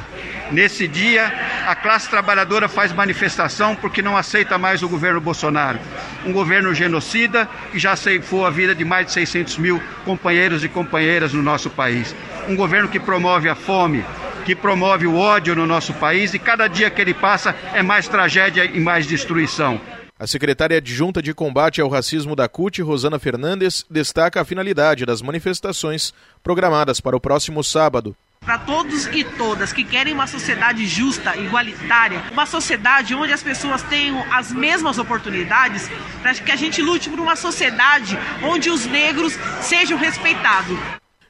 Nesse 0.50 0.88
dia, 0.88 1.26
a 1.66 1.74
classe 1.74 2.08
trabalhadora 2.08 2.68
faz 2.68 2.90
manifestação 2.92 3.76
porque 3.76 4.00
não 4.00 4.16
aceita 4.16 4.56
mais 4.56 4.82
o 4.82 4.88
governo 4.88 5.20
Bolsonaro. 5.20 5.78
Um 6.24 6.32
governo 6.32 6.74
genocida 6.74 7.46
que 7.70 7.78
já 7.78 7.94
ceifou 7.94 8.46
a 8.46 8.50
vida 8.50 8.74
de 8.74 8.84
mais 8.84 9.06
de 9.06 9.12
600 9.12 9.58
mil 9.58 9.82
companheiros 10.06 10.64
e 10.64 10.68
companheiras 10.68 11.34
no 11.34 11.42
nosso 11.42 11.68
país. 11.68 12.14
Um 12.48 12.56
governo 12.56 12.88
que 12.88 12.98
promove 12.98 13.48
a 13.48 13.54
fome, 13.54 14.02
que 14.46 14.54
promove 14.54 15.06
o 15.06 15.16
ódio 15.16 15.54
no 15.54 15.66
nosso 15.66 15.92
país 15.94 16.32
e 16.32 16.38
cada 16.38 16.66
dia 16.66 16.88
que 16.88 17.02
ele 17.02 17.12
passa 17.12 17.54
é 17.74 17.82
mais 17.82 18.08
tragédia 18.08 18.64
e 18.64 18.80
mais 18.80 19.06
destruição. 19.06 19.78
A 20.18 20.26
secretária 20.26 20.78
adjunta 20.78 21.20
de 21.20 21.34
combate 21.34 21.80
ao 21.80 21.88
racismo 21.88 22.34
da 22.34 22.48
CUT, 22.48 22.80
Rosana 22.82 23.18
Fernandes, 23.18 23.84
destaca 23.88 24.40
a 24.40 24.44
finalidade 24.44 25.04
das 25.04 25.20
manifestações 25.20 26.12
programadas 26.42 27.00
para 27.00 27.16
o 27.16 27.20
próximo 27.20 27.62
sábado 27.62 28.16
para 28.48 28.56
todos 28.56 29.04
e 29.08 29.24
todas 29.24 29.74
que 29.74 29.84
querem 29.84 30.14
uma 30.14 30.26
sociedade 30.26 30.86
justa, 30.86 31.36
igualitária, 31.36 32.22
uma 32.32 32.46
sociedade 32.46 33.14
onde 33.14 33.30
as 33.30 33.42
pessoas 33.42 33.82
tenham 33.82 34.24
as 34.32 34.50
mesmas 34.50 34.96
oportunidades, 34.96 35.86
para 36.22 36.32
que 36.32 36.50
a 36.50 36.56
gente 36.56 36.80
lute 36.80 37.10
por 37.10 37.20
uma 37.20 37.36
sociedade 37.36 38.18
onde 38.42 38.70
os 38.70 38.86
negros 38.86 39.34
sejam 39.60 39.98
respeitados. 39.98 40.78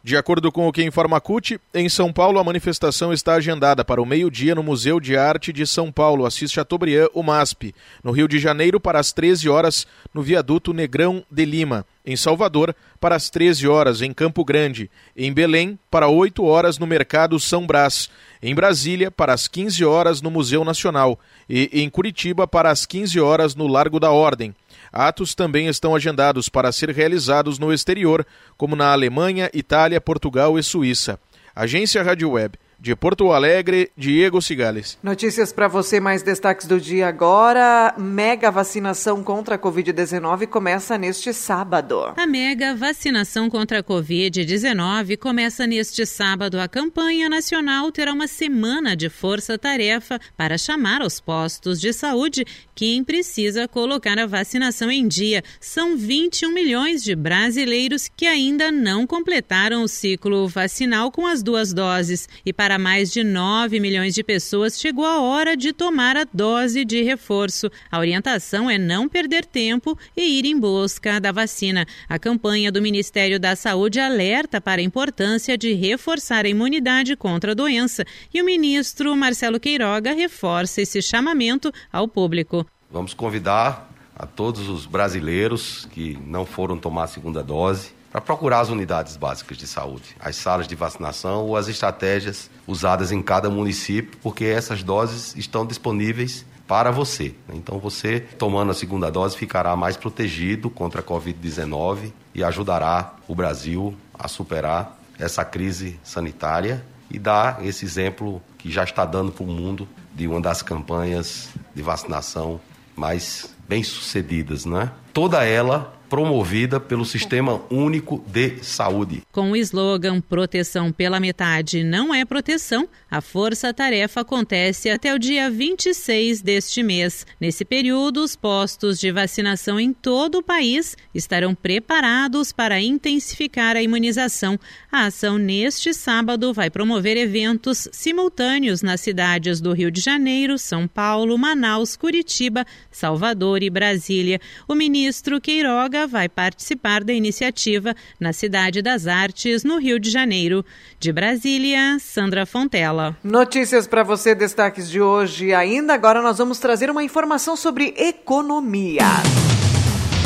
De 0.08 0.16
acordo 0.16 0.50
com 0.50 0.66
o 0.66 0.72
que 0.72 0.82
informa 0.82 1.18
a 1.18 1.20
CUT, 1.20 1.60
em 1.74 1.86
São 1.86 2.10
Paulo 2.10 2.38
a 2.38 2.42
manifestação 2.42 3.12
está 3.12 3.34
agendada 3.34 3.84
para 3.84 4.00
o 4.00 4.06
meio-dia 4.06 4.54
no 4.54 4.62
Museu 4.62 4.98
de 4.98 5.18
Arte 5.18 5.52
de 5.52 5.66
São 5.66 5.92
Paulo, 5.92 6.24
Assis 6.24 6.50
Chateaubriand, 6.50 7.08
o 7.12 7.22
MASP. 7.22 7.74
No 8.02 8.10
Rio 8.10 8.26
de 8.26 8.38
Janeiro, 8.38 8.80
para 8.80 8.98
as 8.98 9.12
13 9.12 9.50
horas, 9.50 9.86
no 10.14 10.22
viaduto 10.22 10.72
Negrão 10.72 11.22
de 11.30 11.44
Lima. 11.44 11.84
Em 12.06 12.16
Salvador, 12.16 12.74
para 12.98 13.16
as 13.16 13.28
13 13.28 13.68
horas, 13.68 14.00
em 14.00 14.14
Campo 14.14 14.46
Grande. 14.46 14.90
Em 15.14 15.30
Belém, 15.30 15.78
para 15.90 16.08
8 16.08 16.42
horas, 16.42 16.78
no 16.78 16.86
Mercado 16.86 17.38
São 17.38 17.66
Brás. 17.66 18.08
Em 18.42 18.54
Brasília, 18.54 19.10
para 19.10 19.34
as 19.34 19.46
15 19.46 19.84
horas, 19.84 20.22
no 20.22 20.30
Museu 20.30 20.64
Nacional. 20.64 21.20
E 21.46 21.68
em 21.82 21.90
Curitiba, 21.90 22.48
para 22.48 22.70
as 22.70 22.86
15 22.86 23.20
horas, 23.20 23.54
no 23.54 23.66
Largo 23.66 24.00
da 24.00 24.10
Ordem. 24.10 24.54
Atos 24.92 25.34
também 25.34 25.68
estão 25.68 25.94
agendados 25.94 26.48
para 26.48 26.72
ser 26.72 26.90
realizados 26.90 27.58
no 27.58 27.72
exterior, 27.72 28.26
como 28.56 28.76
na 28.76 28.92
Alemanha, 28.92 29.50
Itália, 29.52 30.00
Portugal 30.00 30.58
e 30.58 30.62
Suíça. 30.62 31.18
Agência 31.54 32.02
Rádio 32.02 32.30
Web 32.30 32.58
De 32.80 32.94
Porto 32.94 33.32
Alegre, 33.32 33.90
Diego 33.96 34.40
Cigales. 34.40 34.96
Notícias 35.02 35.52
para 35.52 35.66
você, 35.66 35.98
mais 35.98 36.22
destaques 36.22 36.64
do 36.64 36.80
dia 36.80 37.08
agora. 37.08 37.92
Mega 37.98 38.52
vacinação 38.52 39.24
contra 39.24 39.56
a 39.56 39.58
Covid-19 39.58 40.46
começa 40.46 40.96
neste 40.96 41.32
sábado. 41.32 42.14
A 42.16 42.24
mega 42.24 42.76
vacinação 42.76 43.50
contra 43.50 43.80
a 43.80 43.82
Covid-19 43.82 45.16
começa 45.16 45.66
neste 45.66 46.06
sábado. 46.06 46.60
A 46.60 46.68
campanha 46.68 47.28
nacional 47.28 47.90
terá 47.90 48.12
uma 48.12 48.28
semana 48.28 48.94
de 48.94 49.08
força-tarefa 49.08 50.20
para 50.36 50.56
chamar 50.56 51.02
aos 51.02 51.18
postos 51.18 51.80
de 51.80 51.92
saúde 51.92 52.44
quem 52.76 53.02
precisa 53.02 53.66
colocar 53.66 54.16
a 54.20 54.26
vacinação 54.26 54.88
em 54.88 55.08
dia. 55.08 55.42
São 55.60 55.96
21 55.96 56.54
milhões 56.54 57.02
de 57.02 57.16
brasileiros 57.16 58.08
que 58.16 58.24
ainda 58.24 58.70
não 58.70 59.04
completaram 59.04 59.82
o 59.82 59.88
ciclo 59.88 60.46
vacinal 60.46 61.10
com 61.10 61.26
as 61.26 61.42
duas 61.42 61.72
doses. 61.72 62.28
E 62.46 62.52
para 62.52 62.67
para 62.68 62.78
mais 62.78 63.10
de 63.10 63.24
9 63.24 63.80
milhões 63.80 64.14
de 64.14 64.22
pessoas, 64.22 64.78
chegou 64.78 65.06
a 65.06 65.22
hora 65.22 65.56
de 65.56 65.72
tomar 65.72 66.18
a 66.18 66.26
dose 66.30 66.84
de 66.84 67.02
reforço. 67.02 67.70
A 67.90 67.98
orientação 67.98 68.68
é 68.68 68.76
não 68.76 69.08
perder 69.08 69.46
tempo 69.46 69.98
e 70.14 70.38
ir 70.38 70.44
em 70.44 70.60
busca 70.60 71.18
da 71.18 71.32
vacina. 71.32 71.86
A 72.06 72.18
campanha 72.18 72.70
do 72.70 72.82
Ministério 72.82 73.40
da 73.40 73.56
Saúde 73.56 73.98
alerta 73.98 74.60
para 74.60 74.82
a 74.82 74.84
importância 74.84 75.56
de 75.56 75.72
reforçar 75.72 76.44
a 76.44 76.48
imunidade 76.50 77.16
contra 77.16 77.52
a 77.52 77.54
doença 77.54 78.04
e 78.34 78.42
o 78.42 78.44
ministro 78.44 79.16
Marcelo 79.16 79.58
Queiroga 79.58 80.12
reforça 80.12 80.82
esse 80.82 81.00
chamamento 81.00 81.72
ao 81.90 82.06
público. 82.06 82.66
Vamos 82.90 83.14
convidar 83.14 83.90
a 84.14 84.26
todos 84.26 84.68
os 84.68 84.84
brasileiros 84.84 85.88
que 85.90 86.18
não 86.26 86.44
foram 86.44 86.76
tomar 86.76 87.04
a 87.04 87.08
segunda 87.08 87.42
dose 87.42 87.96
para 88.10 88.20
procurar 88.20 88.60
as 88.60 88.68
unidades 88.68 89.16
básicas 89.16 89.56
de 89.56 89.66
saúde, 89.66 90.16
as 90.18 90.36
salas 90.36 90.66
de 90.66 90.74
vacinação 90.74 91.44
ou 91.46 91.56
as 91.56 91.68
estratégias 91.68 92.50
usadas 92.66 93.12
em 93.12 93.22
cada 93.22 93.50
município, 93.50 94.18
porque 94.22 94.44
essas 94.44 94.82
doses 94.82 95.36
estão 95.36 95.66
disponíveis 95.66 96.44
para 96.66 96.90
você. 96.90 97.34
Então, 97.52 97.78
você 97.78 98.20
tomando 98.20 98.70
a 98.70 98.74
segunda 98.74 99.10
dose 99.10 99.36
ficará 99.36 99.74
mais 99.74 99.96
protegido 99.96 100.68
contra 100.68 101.00
a 101.00 101.04
Covid-19 101.04 102.12
e 102.34 102.44
ajudará 102.44 103.14
o 103.26 103.34
Brasil 103.34 103.96
a 104.12 104.28
superar 104.28 104.98
essa 105.18 105.44
crise 105.44 105.98
sanitária 106.04 106.84
e 107.10 107.18
dar 107.18 107.64
esse 107.64 107.84
exemplo 107.84 108.42
que 108.58 108.70
já 108.70 108.84
está 108.84 109.04
dando 109.06 109.32
para 109.32 109.44
o 109.44 109.46
mundo 109.46 109.88
de 110.14 110.28
uma 110.28 110.40
das 110.40 110.60
campanhas 110.60 111.48
de 111.74 111.82
vacinação 111.82 112.60
mais 112.94 113.54
bem 113.66 113.82
sucedidas, 113.82 114.64
né? 114.64 114.90
Toda 115.18 115.42
ela 115.44 115.98
promovida 116.08 116.80
pelo 116.80 117.04
Sistema 117.04 117.60
Único 117.70 118.24
de 118.26 118.64
Saúde. 118.64 119.22
Com 119.30 119.50
o 119.52 119.56
slogan 119.56 120.20
Proteção 120.20 120.90
pela 120.90 121.20
metade 121.20 121.84
não 121.84 122.14
é 122.14 122.24
proteção, 122.24 122.88
a 123.10 123.20
força-tarefa 123.20 124.20
acontece 124.20 124.90
até 124.90 125.14
o 125.14 125.18
dia 125.18 125.50
26 125.50 126.40
deste 126.40 126.82
mês. 126.82 127.26
Nesse 127.40 127.64
período, 127.64 128.22
os 128.22 128.34
postos 128.34 128.98
de 128.98 129.12
vacinação 129.12 129.78
em 129.78 129.92
todo 129.92 130.38
o 130.38 130.42
país 130.42 130.96
estarão 131.14 131.54
preparados 131.54 132.52
para 132.52 132.80
intensificar 132.80 133.76
a 133.76 133.82
imunização. 133.82 134.58
A 134.90 135.06
ação 135.06 135.36
neste 135.38 135.92
sábado 135.92 136.52
vai 136.52 136.70
promover 136.70 137.16
eventos 137.16 137.88
simultâneos 137.92 138.82
nas 138.82 139.00
cidades 139.00 139.60
do 139.60 139.72
Rio 139.72 139.90
de 139.90 140.00
Janeiro, 140.00 140.58
São 140.58 140.88
Paulo, 140.88 141.36
Manaus, 141.36 141.96
Curitiba, 141.96 142.64
Salvador 142.90 143.62
e 143.62 143.70
Brasília. 143.70 144.40
O 144.66 144.74
ministro 144.74 145.07
Queiroga 145.42 146.06
vai 146.06 146.28
participar 146.28 147.02
da 147.02 147.12
iniciativa 147.12 147.94
na 148.20 148.32
Cidade 148.32 148.82
das 148.82 149.06
Artes, 149.06 149.64
no 149.64 149.78
Rio 149.78 149.98
de 149.98 150.10
Janeiro. 150.10 150.64
De 151.00 151.12
Brasília, 151.12 151.98
Sandra 152.00 152.44
Fontela. 152.44 153.16
Notícias 153.22 153.86
para 153.86 154.02
você, 154.02 154.34
destaques 154.34 154.90
de 154.90 155.00
hoje. 155.00 155.54
Ainda 155.54 155.94
agora 155.94 156.20
nós 156.20 156.38
vamos 156.38 156.58
trazer 156.58 156.90
uma 156.90 157.02
informação 157.02 157.56
sobre 157.56 157.94
economia. 157.96 159.04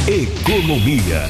Economia. 0.08 1.28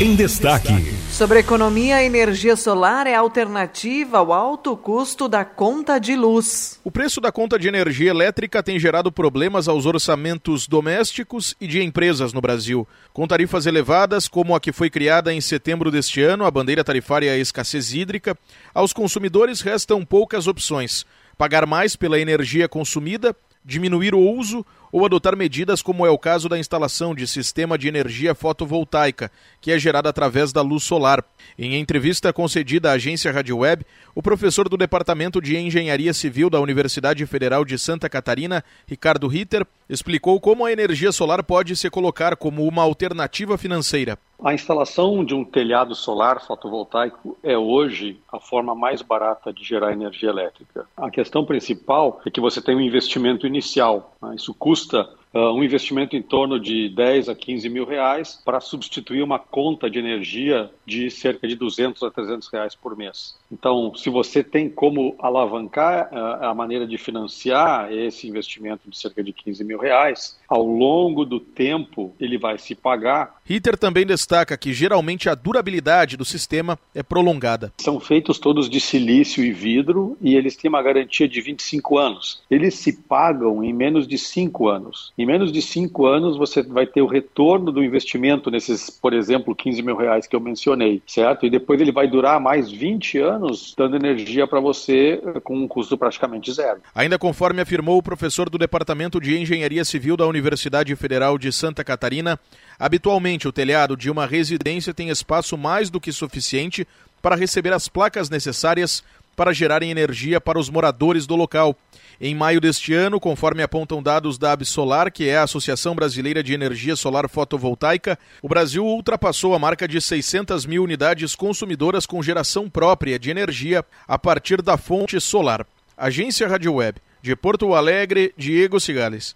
Em 0.00 0.14
destaque. 0.16 1.03
Sobre 1.14 1.38
economia, 1.38 1.98
a 1.98 2.02
energia 2.02 2.56
solar 2.56 3.06
é 3.06 3.14
alternativa 3.14 4.18
ao 4.18 4.32
alto 4.32 4.76
custo 4.76 5.28
da 5.28 5.44
conta 5.44 6.00
de 6.00 6.16
luz. 6.16 6.80
O 6.82 6.90
preço 6.90 7.20
da 7.20 7.30
conta 7.30 7.56
de 7.56 7.68
energia 7.68 8.10
elétrica 8.10 8.64
tem 8.64 8.80
gerado 8.80 9.12
problemas 9.12 9.68
aos 9.68 9.86
orçamentos 9.86 10.66
domésticos 10.66 11.54
e 11.60 11.68
de 11.68 11.80
empresas 11.80 12.32
no 12.32 12.40
Brasil. 12.40 12.84
Com 13.12 13.28
tarifas 13.28 13.64
elevadas, 13.64 14.26
como 14.26 14.56
a 14.56 14.60
que 14.60 14.72
foi 14.72 14.90
criada 14.90 15.32
em 15.32 15.40
setembro 15.40 15.88
deste 15.88 16.20
ano, 16.20 16.44
a 16.44 16.50
bandeira 16.50 16.82
tarifária 16.82 17.38
escassez 17.38 17.94
hídrica, 17.94 18.36
aos 18.74 18.92
consumidores 18.92 19.60
restam 19.60 20.04
poucas 20.04 20.48
opções: 20.48 21.06
pagar 21.38 21.64
mais 21.64 21.94
pela 21.94 22.18
energia 22.18 22.68
consumida, 22.68 23.36
diminuir 23.64 24.16
o 24.16 24.20
uso 24.20 24.66
ou 24.94 25.04
adotar 25.04 25.36
medidas 25.36 25.82
como 25.82 26.06
é 26.06 26.10
o 26.10 26.16
caso 26.16 26.48
da 26.48 26.56
instalação 26.56 27.16
de 27.16 27.26
sistema 27.26 27.76
de 27.76 27.88
energia 27.88 28.32
fotovoltaica, 28.32 29.28
que 29.60 29.72
é 29.72 29.76
gerada 29.76 30.08
através 30.08 30.52
da 30.52 30.62
luz 30.62 30.84
solar. 30.84 31.24
Em 31.58 31.74
entrevista 31.74 32.32
concedida 32.32 32.90
à 32.90 32.92
agência 32.92 33.32
Rádio 33.32 33.58
Web, 33.58 33.84
o 34.14 34.22
professor 34.22 34.68
do 34.68 34.76
Departamento 34.76 35.42
de 35.42 35.56
Engenharia 35.56 36.14
Civil 36.14 36.48
da 36.48 36.60
Universidade 36.60 37.26
Federal 37.26 37.64
de 37.64 37.76
Santa 37.76 38.08
Catarina, 38.08 38.62
Ricardo 38.86 39.26
Ritter, 39.26 39.66
explicou 39.88 40.40
como 40.40 40.64
a 40.64 40.70
energia 40.70 41.10
solar 41.10 41.42
pode 41.42 41.74
se 41.74 41.90
colocar 41.90 42.36
como 42.36 42.64
uma 42.64 42.82
alternativa 42.82 43.58
financeira. 43.58 44.16
A 44.44 44.52
instalação 44.52 45.24
de 45.24 45.34
um 45.34 45.42
telhado 45.42 45.94
solar 45.94 46.38
fotovoltaico 46.44 47.34
é 47.42 47.56
hoje 47.56 48.20
a 48.30 48.38
forma 48.38 48.74
mais 48.74 49.00
barata 49.00 49.50
de 49.50 49.64
gerar 49.64 49.94
energia 49.94 50.28
elétrica. 50.28 50.86
A 50.94 51.10
questão 51.10 51.46
principal 51.46 52.20
é 52.26 52.30
que 52.30 52.42
você 52.42 52.60
tem 52.60 52.76
um 52.76 52.80
investimento 52.80 53.46
inicial. 53.46 54.14
Né? 54.20 54.34
Isso 54.34 54.52
custa 54.52 55.08
uh, 55.34 55.52
um 55.52 55.62
investimento 55.62 56.16
em 56.16 56.22
torno 56.22 56.58
de 56.60 56.88
10 56.88 57.28
a 57.28 57.34
15 57.34 57.68
mil 57.68 57.84
reais 57.84 58.40
para 58.44 58.60
substituir 58.60 59.22
uma 59.22 59.38
conta 59.38 59.90
de 59.90 59.98
energia 59.98 60.70
de 60.86 61.10
cerca 61.10 61.48
de 61.48 61.56
200 61.56 62.02
a 62.02 62.10
300 62.10 62.48
reais 62.48 62.74
por 62.74 62.96
mês. 62.96 63.36
Então, 63.50 63.94
se 63.94 64.08
você 64.08 64.42
tem 64.42 64.70
como 64.70 65.16
alavancar 65.18 66.08
uh, 66.12 66.44
a 66.44 66.54
maneira 66.54 66.86
de 66.86 66.96
financiar 66.96 67.92
esse 67.92 68.28
investimento 68.28 68.88
de 68.88 68.96
cerca 68.96 69.22
de 69.22 69.32
15 69.32 69.64
mil 69.64 69.78
reais, 69.78 70.38
ao 70.48 70.64
longo 70.64 71.24
do 71.24 71.40
tempo 71.40 72.14
ele 72.20 72.38
vai 72.38 72.58
se 72.58 72.74
pagar. 72.74 73.36
Ritter 73.44 73.76
também 73.76 74.06
destaca 74.06 74.56
que 74.56 74.72
geralmente 74.72 75.28
a 75.28 75.34
durabilidade 75.34 76.16
do 76.16 76.24
sistema 76.24 76.78
é 76.94 77.02
prolongada. 77.02 77.72
São 77.78 77.98
feitos 77.98 78.38
todos 78.38 78.68
de 78.68 78.80
silício 78.80 79.44
e 79.44 79.52
vidro 79.52 80.16
e 80.20 80.36
eles 80.36 80.56
têm 80.56 80.68
uma 80.68 80.82
garantia 80.82 81.28
de 81.28 81.40
25 81.40 81.98
anos. 81.98 82.42
Eles 82.50 82.74
se 82.74 82.92
pagam 82.92 83.62
em 83.64 83.72
menos 83.72 84.06
de 84.06 84.18
5 84.18 84.68
anos. 84.68 85.12
Em 85.24 85.26
menos 85.26 85.50
de 85.50 85.62
5 85.62 86.04
anos 86.04 86.36
você 86.36 86.62
vai 86.62 86.86
ter 86.86 87.00
o 87.00 87.06
retorno 87.06 87.72
do 87.72 87.82
investimento 87.82 88.50
nesses, 88.50 88.90
por 88.90 89.14
exemplo, 89.14 89.56
15 89.56 89.80
mil 89.80 89.96
reais 89.96 90.26
que 90.26 90.36
eu 90.36 90.40
mencionei, 90.40 91.02
certo? 91.06 91.46
E 91.46 91.50
depois 91.50 91.80
ele 91.80 91.90
vai 91.90 92.06
durar 92.06 92.38
mais 92.38 92.70
20 92.70 93.20
anos 93.20 93.74
dando 93.74 93.96
energia 93.96 94.46
para 94.46 94.60
você 94.60 95.18
com 95.42 95.56
um 95.56 95.66
custo 95.66 95.96
praticamente 95.96 96.52
zero. 96.52 96.80
Ainda 96.94 97.18
conforme 97.18 97.62
afirmou 97.62 97.96
o 97.96 98.02
professor 98.02 98.50
do 98.50 98.58
Departamento 98.58 99.18
de 99.18 99.34
Engenharia 99.38 99.82
Civil 99.82 100.14
da 100.14 100.26
Universidade 100.26 100.94
Federal 100.94 101.38
de 101.38 101.50
Santa 101.50 101.82
Catarina, 101.82 102.38
habitualmente 102.78 103.48
o 103.48 103.52
telhado 103.52 103.96
de 103.96 104.10
uma 104.10 104.26
residência 104.26 104.92
tem 104.92 105.08
espaço 105.08 105.56
mais 105.56 105.88
do 105.88 105.98
que 105.98 106.12
suficiente 106.12 106.86
para 107.22 107.34
receber 107.34 107.72
as 107.72 107.88
placas 107.88 108.28
necessárias 108.28 109.02
para 109.34 109.52
gerarem 109.52 109.90
energia 109.90 110.40
para 110.40 110.58
os 110.58 110.70
moradores 110.70 111.26
do 111.26 111.36
local. 111.36 111.76
Em 112.20 112.34
maio 112.34 112.60
deste 112.60 112.94
ano, 112.94 113.18
conforme 113.18 113.62
apontam 113.62 114.02
dados 114.02 114.38
da 114.38 114.52
Absolar, 114.52 115.10
que 115.10 115.28
é 115.28 115.36
a 115.36 115.42
Associação 115.42 115.94
Brasileira 115.94 116.42
de 116.42 116.54
Energia 116.54 116.96
Solar 116.96 117.28
Fotovoltaica, 117.28 118.18
o 118.40 118.48
Brasil 118.48 118.84
ultrapassou 118.84 119.54
a 119.54 119.58
marca 119.58 119.88
de 119.88 120.00
600 120.00 120.64
mil 120.64 120.84
unidades 120.84 121.34
consumidoras 121.34 122.06
com 122.06 122.22
geração 122.22 122.70
própria 122.70 123.18
de 123.18 123.30
energia 123.30 123.84
a 124.06 124.18
partir 124.18 124.62
da 124.62 124.76
fonte 124.76 125.20
solar. 125.20 125.66
Agência 125.96 126.48
Rádio 126.48 126.74
Web, 126.74 127.00
de 127.20 127.34
Porto 127.34 127.74
Alegre, 127.74 128.32
Diego 128.36 128.78
Cigales. 128.78 129.34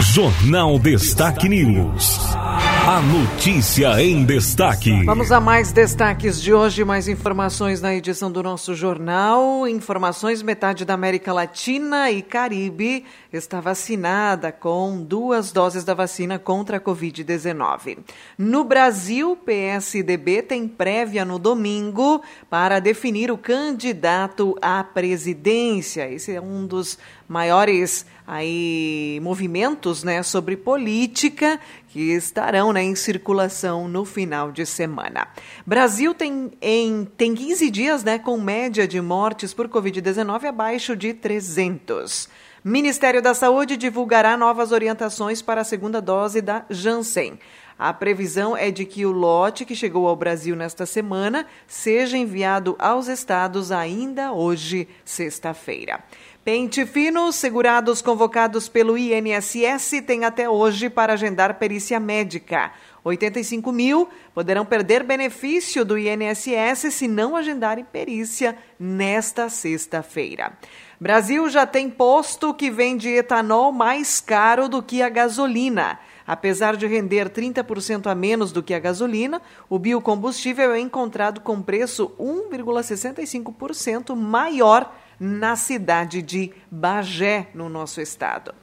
Jornal 0.00 0.78
Destaque 0.78 1.48
News. 1.48 2.43
A 2.86 3.00
notícia 3.00 4.02
em 4.02 4.26
destaque. 4.26 5.06
Vamos 5.06 5.32
a 5.32 5.40
mais 5.40 5.72
destaques 5.72 6.38
de 6.38 6.52
hoje, 6.52 6.84
mais 6.84 7.08
informações 7.08 7.80
na 7.80 7.94
edição 7.94 8.30
do 8.30 8.42
nosso 8.42 8.74
jornal. 8.74 9.66
Informações: 9.66 10.42
metade 10.42 10.84
da 10.84 10.92
América 10.92 11.32
Latina 11.32 12.10
e 12.10 12.20
Caribe 12.20 13.06
está 13.32 13.58
vacinada 13.58 14.52
com 14.52 15.02
duas 15.02 15.50
doses 15.50 15.82
da 15.82 15.94
vacina 15.94 16.38
contra 16.38 16.76
a 16.76 16.80
Covid-19. 16.80 18.00
No 18.36 18.64
Brasil, 18.64 19.34
PSDB 19.34 20.42
tem 20.42 20.68
prévia 20.68 21.24
no 21.24 21.38
domingo 21.38 22.20
para 22.50 22.80
definir 22.80 23.30
o 23.30 23.38
candidato 23.38 24.54
à 24.60 24.84
presidência. 24.84 26.06
Esse 26.12 26.32
é 26.32 26.40
um 26.40 26.66
dos 26.66 26.98
maiores 27.28 28.06
aí 28.26 29.20
movimentos, 29.22 30.02
né, 30.02 30.22
sobre 30.22 30.56
política 30.56 31.60
que 31.88 32.12
estarão 32.12 32.72
né, 32.72 32.82
em 32.82 32.94
circulação 32.94 33.86
no 33.86 34.04
final 34.04 34.50
de 34.50 34.64
semana. 34.64 35.28
Brasil 35.66 36.14
tem, 36.14 36.50
em, 36.60 37.04
tem 37.16 37.34
15 37.34 37.70
dias 37.70 38.02
né, 38.02 38.18
com 38.18 38.40
média 38.40 38.88
de 38.88 39.00
mortes 39.00 39.52
por 39.52 39.68
Covid-19 39.68 40.44
abaixo 40.44 40.96
de 40.96 41.12
300. 41.12 42.28
Ministério 42.64 43.20
da 43.20 43.34
Saúde 43.34 43.76
divulgará 43.76 44.38
novas 44.38 44.72
orientações 44.72 45.42
para 45.42 45.60
a 45.60 45.64
segunda 45.64 46.00
dose 46.00 46.40
da 46.40 46.64
Janssen. 46.70 47.38
A 47.78 47.92
previsão 47.92 48.56
é 48.56 48.70
de 48.70 48.84
que 48.84 49.04
o 49.04 49.10
lote 49.10 49.64
que 49.64 49.74
chegou 49.74 50.08
ao 50.08 50.16
Brasil 50.16 50.54
nesta 50.54 50.86
semana 50.86 51.46
seja 51.66 52.16
enviado 52.16 52.76
aos 52.78 53.08
estados 53.08 53.72
ainda 53.72 54.32
hoje, 54.32 54.88
sexta-feira. 55.04 56.02
Pente 56.44 56.84
fino, 56.84 57.32
segurados 57.32 58.02
convocados 58.02 58.68
pelo 58.68 58.98
INSS 58.98 60.02
têm 60.06 60.26
até 60.26 60.46
hoje 60.46 60.90
para 60.90 61.14
agendar 61.14 61.58
perícia 61.58 61.98
médica. 61.98 62.70
85 63.02 63.72
mil 63.72 64.10
poderão 64.34 64.66
perder 64.66 65.02
benefício 65.04 65.86
do 65.86 65.96
INSS 65.96 66.92
se 66.92 67.08
não 67.08 67.34
agendarem 67.34 67.82
perícia 67.82 68.58
nesta 68.78 69.48
sexta-feira. 69.48 70.52
Brasil 71.00 71.48
já 71.48 71.66
tem 71.66 71.88
posto 71.88 72.52
que 72.52 72.70
vende 72.70 73.08
etanol 73.08 73.72
mais 73.72 74.20
caro 74.20 74.68
do 74.68 74.82
que 74.82 75.00
a 75.00 75.08
gasolina. 75.08 75.98
Apesar 76.26 76.76
de 76.76 76.86
render 76.86 77.30
30% 77.30 78.06
a 78.06 78.14
menos 78.14 78.52
do 78.52 78.62
que 78.62 78.74
a 78.74 78.78
gasolina, 78.78 79.40
o 79.66 79.78
biocombustível 79.78 80.72
é 80.72 80.80
encontrado 80.80 81.40
com 81.40 81.62
preço 81.62 82.12
1,65% 82.20 84.14
maior 84.14 84.92
na 85.18 85.56
cidade 85.56 86.22
de 86.22 86.52
Bagé, 86.70 87.48
no 87.54 87.68
nosso 87.68 88.00
estado. 88.00 88.54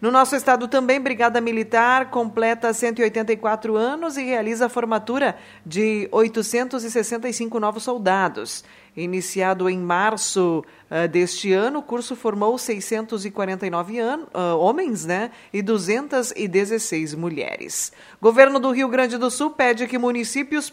No 0.00 0.12
nosso 0.12 0.36
estado 0.36 0.68
também, 0.68 1.00
Brigada 1.00 1.40
Militar 1.40 2.08
completa 2.10 2.72
184 2.72 3.76
anos 3.76 4.16
e 4.16 4.22
realiza 4.22 4.66
a 4.66 4.68
formatura 4.68 5.36
de 5.66 6.08
865 6.12 7.58
novos 7.58 7.82
soldados. 7.82 8.64
Iniciado 8.96 9.68
em 9.68 9.78
março 9.78 10.64
uh, 10.90 11.08
deste 11.08 11.52
ano, 11.52 11.78
o 11.78 11.82
curso 11.82 12.16
formou 12.16 12.58
649 12.58 14.00
uh, 14.00 14.26
homens 14.58 15.04
né, 15.04 15.30
e 15.52 15.62
216 15.62 17.14
mulheres. 17.14 17.92
Governo 18.20 18.58
do 18.58 18.70
Rio 18.70 18.88
Grande 18.88 19.16
do 19.16 19.30
Sul 19.30 19.50
pede 19.50 19.86
que 19.86 19.98
municípios 19.98 20.72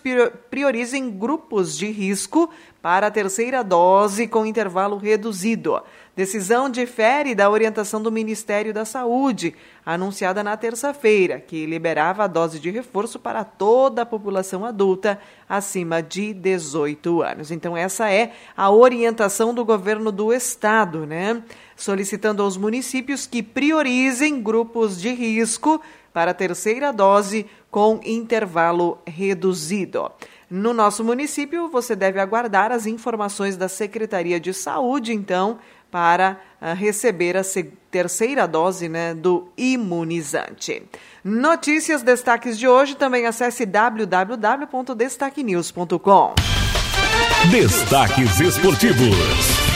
priorizem 0.50 1.10
grupos 1.10 1.78
de 1.78 1.88
risco 1.88 2.50
para 2.82 3.08
a 3.08 3.12
terceira 3.12 3.64
dose 3.64 4.28
com 4.28 4.46
intervalo 4.46 4.98
reduzido. 4.98 5.82
Decisão 6.16 6.70
difere 6.70 7.36
da 7.36 7.50
orientação 7.50 8.02
do 8.02 8.10
Ministério 8.10 8.74
da 8.74 8.86
Saúde, 8.86 9.54
anunciada 9.86 10.42
na 10.42 10.56
terça-feira, 10.56 11.42
que 11.42 11.66
liberava 11.66 12.24
a 12.24 12.28
dose 12.28 12.58
de 12.58 12.70
reforço 12.70 13.20
para 13.20 13.44
toda 13.44 14.04
a 14.04 14.06
população 14.06 14.64
adulta 14.64 15.20
acima 15.48 16.02
de 16.02 16.34
18 16.34 17.22
anos. 17.22 17.52
Então, 17.52 17.76
essa 17.76 18.10
é 18.10 18.32
a 18.56 18.72
orientação 18.72 19.54
do 19.54 19.66
governo 19.66 20.10
do 20.10 20.32
estado, 20.32 21.06
né? 21.06 21.44
Solicitando 21.76 22.42
aos 22.42 22.56
municípios 22.56 23.28
que 23.28 23.44
priorizem 23.44 24.42
grupos 24.42 25.02
de 25.02 25.10
risco 25.10 25.82
para 26.14 26.32
a 26.32 26.34
terceira 26.34 26.94
dose 26.94 27.46
com 27.70 28.00
intervalo 28.06 29.00
reduzido. 29.06 30.10
No 30.50 30.74
nosso 30.74 31.04
município, 31.04 31.68
você 31.68 31.96
deve 31.96 32.20
aguardar 32.20 32.72
as 32.72 32.86
informações 32.86 33.58
da 33.58 33.68
Secretaria 33.68 34.40
de 34.40 34.54
Saúde, 34.54 35.12
então, 35.12 35.58
para 35.96 36.38
uh, 36.62 36.76
receber 36.76 37.38
a 37.38 37.42
terceira 37.90 38.46
dose 38.46 38.90
né, 38.90 39.14
do 39.14 39.48
imunizante. 39.58 40.84
Notícias, 41.24 42.04
destaques 42.04 42.60
de 42.60 42.68
hoje, 42.68 42.96
também 42.96 43.26
acesse 43.26 43.66
www.destaquenews.com. 43.66 46.36
Destaques 47.50 48.42
esportivos. 48.42 49.75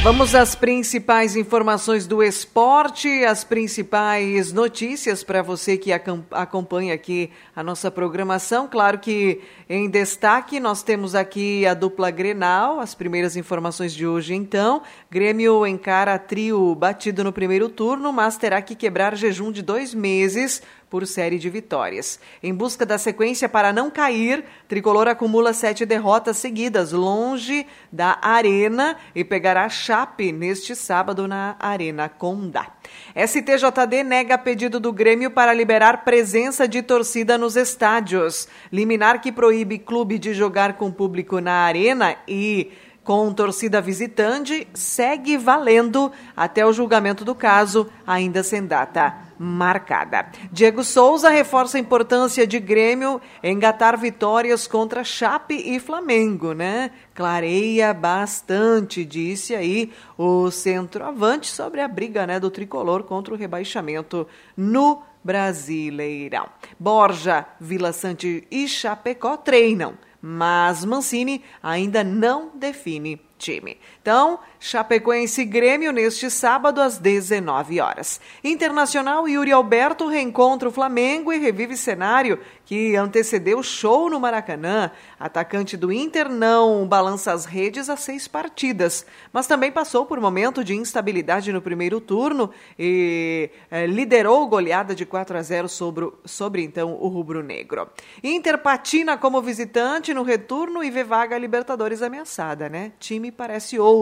Vamos 0.00 0.32
às 0.32 0.54
principais 0.54 1.34
informações 1.34 2.06
do 2.06 2.22
esporte, 2.22 3.08
as 3.24 3.42
principais 3.42 4.52
notícias 4.52 5.24
para 5.24 5.42
você 5.42 5.76
que 5.76 5.90
acompanha 5.92 6.94
aqui 6.94 7.30
a 7.54 7.64
nossa 7.64 7.90
programação. 7.90 8.68
Claro 8.68 9.00
que 9.00 9.40
em 9.68 9.90
destaque 9.90 10.60
nós 10.60 10.84
temos 10.84 11.16
aqui 11.16 11.66
a 11.66 11.74
dupla 11.74 12.12
Grenal, 12.12 12.78
as 12.78 12.94
primeiras 12.94 13.36
informações 13.36 13.92
de 13.92 14.06
hoje 14.06 14.34
então. 14.34 14.82
Grêmio 15.10 15.66
encara 15.66 16.16
trio 16.16 16.76
batido 16.76 17.24
no 17.24 17.32
primeiro 17.32 17.68
turno, 17.68 18.12
mas 18.12 18.38
terá 18.38 18.62
que 18.62 18.76
quebrar 18.76 19.16
jejum 19.16 19.50
de 19.50 19.62
dois 19.62 19.92
meses 19.92 20.62
por 20.90 21.06
série 21.06 21.38
de 21.38 21.50
vitórias. 21.50 22.18
Em 22.42 22.54
busca 22.54 22.84
da 22.84 22.98
sequência 22.98 23.48
para 23.48 23.72
não 23.72 23.90
cair, 23.90 24.44
Tricolor 24.66 25.08
acumula 25.08 25.52
sete 25.52 25.84
derrotas 25.84 26.36
seguidas, 26.36 26.92
longe 26.92 27.66
da 27.90 28.18
Arena 28.22 28.96
e 29.14 29.24
pegará 29.24 29.68
Chape 29.68 30.32
neste 30.32 30.74
sábado 30.74 31.28
na 31.28 31.56
Arena 31.58 32.08
Condá. 32.08 32.72
STJD 33.14 34.02
nega 34.04 34.38
pedido 34.38 34.80
do 34.80 34.92
Grêmio 34.92 35.30
para 35.30 35.52
liberar 35.52 36.04
presença 36.04 36.66
de 36.66 36.82
torcida 36.82 37.36
nos 37.36 37.56
estádios. 37.56 38.48
Liminar 38.72 39.20
que 39.20 39.30
proíbe 39.30 39.78
clube 39.78 40.18
de 40.18 40.32
jogar 40.32 40.74
com 40.74 40.90
público 40.90 41.40
na 41.40 41.64
Arena 41.64 42.16
e 42.26 42.72
com 43.08 43.32
torcida 43.32 43.80
visitante 43.80 44.68
segue 44.74 45.38
valendo 45.38 46.12
até 46.36 46.66
o 46.66 46.74
julgamento 46.74 47.24
do 47.24 47.34
caso, 47.34 47.90
ainda 48.06 48.42
sem 48.42 48.66
data 48.66 49.16
marcada. 49.38 50.26
Diego 50.52 50.84
Souza 50.84 51.30
reforça 51.30 51.78
a 51.78 51.80
importância 51.80 52.46
de 52.46 52.60
Grêmio 52.60 53.18
engatar 53.42 53.96
vitórias 53.96 54.66
contra 54.66 55.02
Chape 55.04 55.54
e 55.54 55.80
Flamengo, 55.80 56.52
né? 56.52 56.90
Clareia 57.14 57.94
bastante, 57.94 59.06
disse 59.06 59.54
aí 59.54 59.90
o 60.18 60.50
centroavante 60.50 61.46
sobre 61.46 61.80
a 61.80 61.88
briga 61.88 62.26
né, 62.26 62.38
do 62.38 62.50
tricolor 62.50 63.04
contra 63.04 63.32
o 63.32 63.38
rebaixamento 63.38 64.28
no 64.54 65.02
Brasileirão. 65.24 66.46
Borja, 66.78 67.46
Vila 67.58 67.94
Sante 67.94 68.46
e 68.50 68.68
Chapecó 68.68 69.38
treinam 69.38 69.94
mas 70.20 70.84
Mancini 70.84 71.42
ainda 71.62 72.02
não 72.02 72.50
define 72.56 73.20
time. 73.38 73.78
Então, 74.08 74.40
Chapecoense 74.58 75.44
Grêmio 75.44 75.92
neste 75.92 76.30
sábado 76.30 76.80
às 76.80 76.96
19 76.96 77.78
horas. 77.78 78.18
Internacional 78.42 79.28
Yuri 79.28 79.52
Alberto 79.52 80.08
reencontra 80.08 80.68
o 80.68 80.72
Flamengo 80.72 81.30
e 81.30 81.38
revive 81.38 81.76
cenário 81.76 82.40
que 82.64 82.96
antecedeu 82.96 83.62
show 83.62 84.10
no 84.10 84.18
Maracanã. 84.18 84.90
Atacante 85.20 85.76
do 85.76 85.92
Inter 85.92 86.28
não 86.28 86.88
balança 86.88 87.32
as 87.32 87.44
redes 87.44 87.90
há 87.90 87.96
seis 87.96 88.26
partidas, 88.26 89.04
mas 89.30 89.46
também 89.46 89.70
passou 89.70 90.06
por 90.06 90.18
momento 90.20 90.64
de 90.64 90.74
instabilidade 90.74 91.52
no 91.52 91.62
primeiro 91.62 92.00
turno 92.00 92.50
e 92.78 93.50
eh, 93.70 93.86
liderou 93.86 94.48
goleada 94.48 94.94
de 94.94 95.04
4 95.04 95.36
a 95.36 95.42
0 95.42 95.68
sobre, 95.68 96.10
sobre 96.24 96.62
então 96.62 96.96
o 97.00 97.08
rubro-negro. 97.08 97.88
Inter 98.24 98.58
patina 98.58 99.16
como 99.18 99.40
visitante 99.40 100.12
no 100.12 100.22
retorno 100.22 100.82
e 100.82 100.90
vê 100.90 101.04
vaga 101.04 101.38
Libertadores 101.38 102.02
ameaçada, 102.02 102.68
né? 102.70 102.92
Time 102.98 103.30
parece 103.30 103.78
outro. 103.78 103.97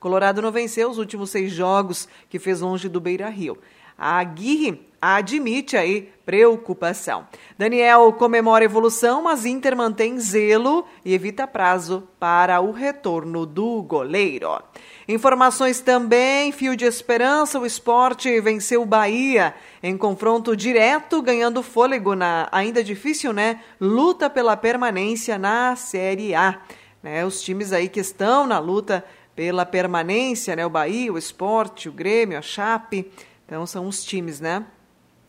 Colorado 0.00 0.42
não 0.42 0.50
venceu 0.50 0.90
os 0.90 0.98
últimos 0.98 1.30
seis 1.30 1.52
jogos 1.52 2.08
que 2.28 2.38
fez 2.38 2.60
longe 2.60 2.88
do 2.88 3.00
Beira 3.00 3.28
Rio. 3.28 3.58
A 4.00 4.18
Aguirre 4.18 4.80
admite 5.02 5.76
aí 5.76 6.08
preocupação. 6.24 7.26
Daniel 7.56 8.12
comemora 8.12 8.64
evolução, 8.64 9.22
mas 9.22 9.44
Inter 9.44 9.76
mantém 9.76 10.20
zelo 10.20 10.86
e 11.04 11.14
evita 11.14 11.48
prazo 11.48 12.06
para 12.18 12.60
o 12.60 12.70
retorno 12.70 13.44
do 13.44 13.82
goleiro. 13.82 14.62
Informações 15.08 15.80
também, 15.80 16.52
fio 16.52 16.76
de 16.76 16.84
esperança, 16.84 17.58
o 17.58 17.66
esporte 17.66 18.40
venceu 18.40 18.82
o 18.82 18.86
Bahia 18.86 19.52
em 19.82 19.96
confronto 19.96 20.54
direto, 20.54 21.20
ganhando 21.20 21.60
fôlego 21.60 22.14
na 22.14 22.48
ainda 22.52 22.84
difícil, 22.84 23.32
né? 23.32 23.60
Luta 23.80 24.30
pela 24.30 24.56
permanência 24.56 25.36
na 25.38 25.74
Série 25.74 26.36
A. 26.36 26.60
Né, 27.00 27.24
os 27.24 27.40
times 27.40 27.72
aí 27.72 27.88
que 27.88 28.00
estão 28.00 28.44
na 28.44 28.58
luta 28.58 29.04
pela 29.38 29.64
permanência, 29.64 30.54
né? 30.56 30.66
O 30.66 30.70
Bahia, 30.70 31.12
o 31.12 31.16
Esporte, 31.16 31.88
o 31.88 31.92
Grêmio, 31.92 32.36
a 32.36 32.42
Chape. 32.42 33.08
Então 33.46 33.64
são 33.68 33.86
os 33.86 34.02
times, 34.02 34.40
né? 34.40 34.64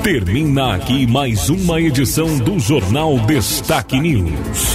Termina 0.03 0.75
aqui 0.75 1.07
mais 1.07 1.51
uma 1.51 1.79
edição 1.83 2.39
do 2.39 2.59
Jornal 2.59 3.19
Destaque 3.19 4.01
News 4.01 4.75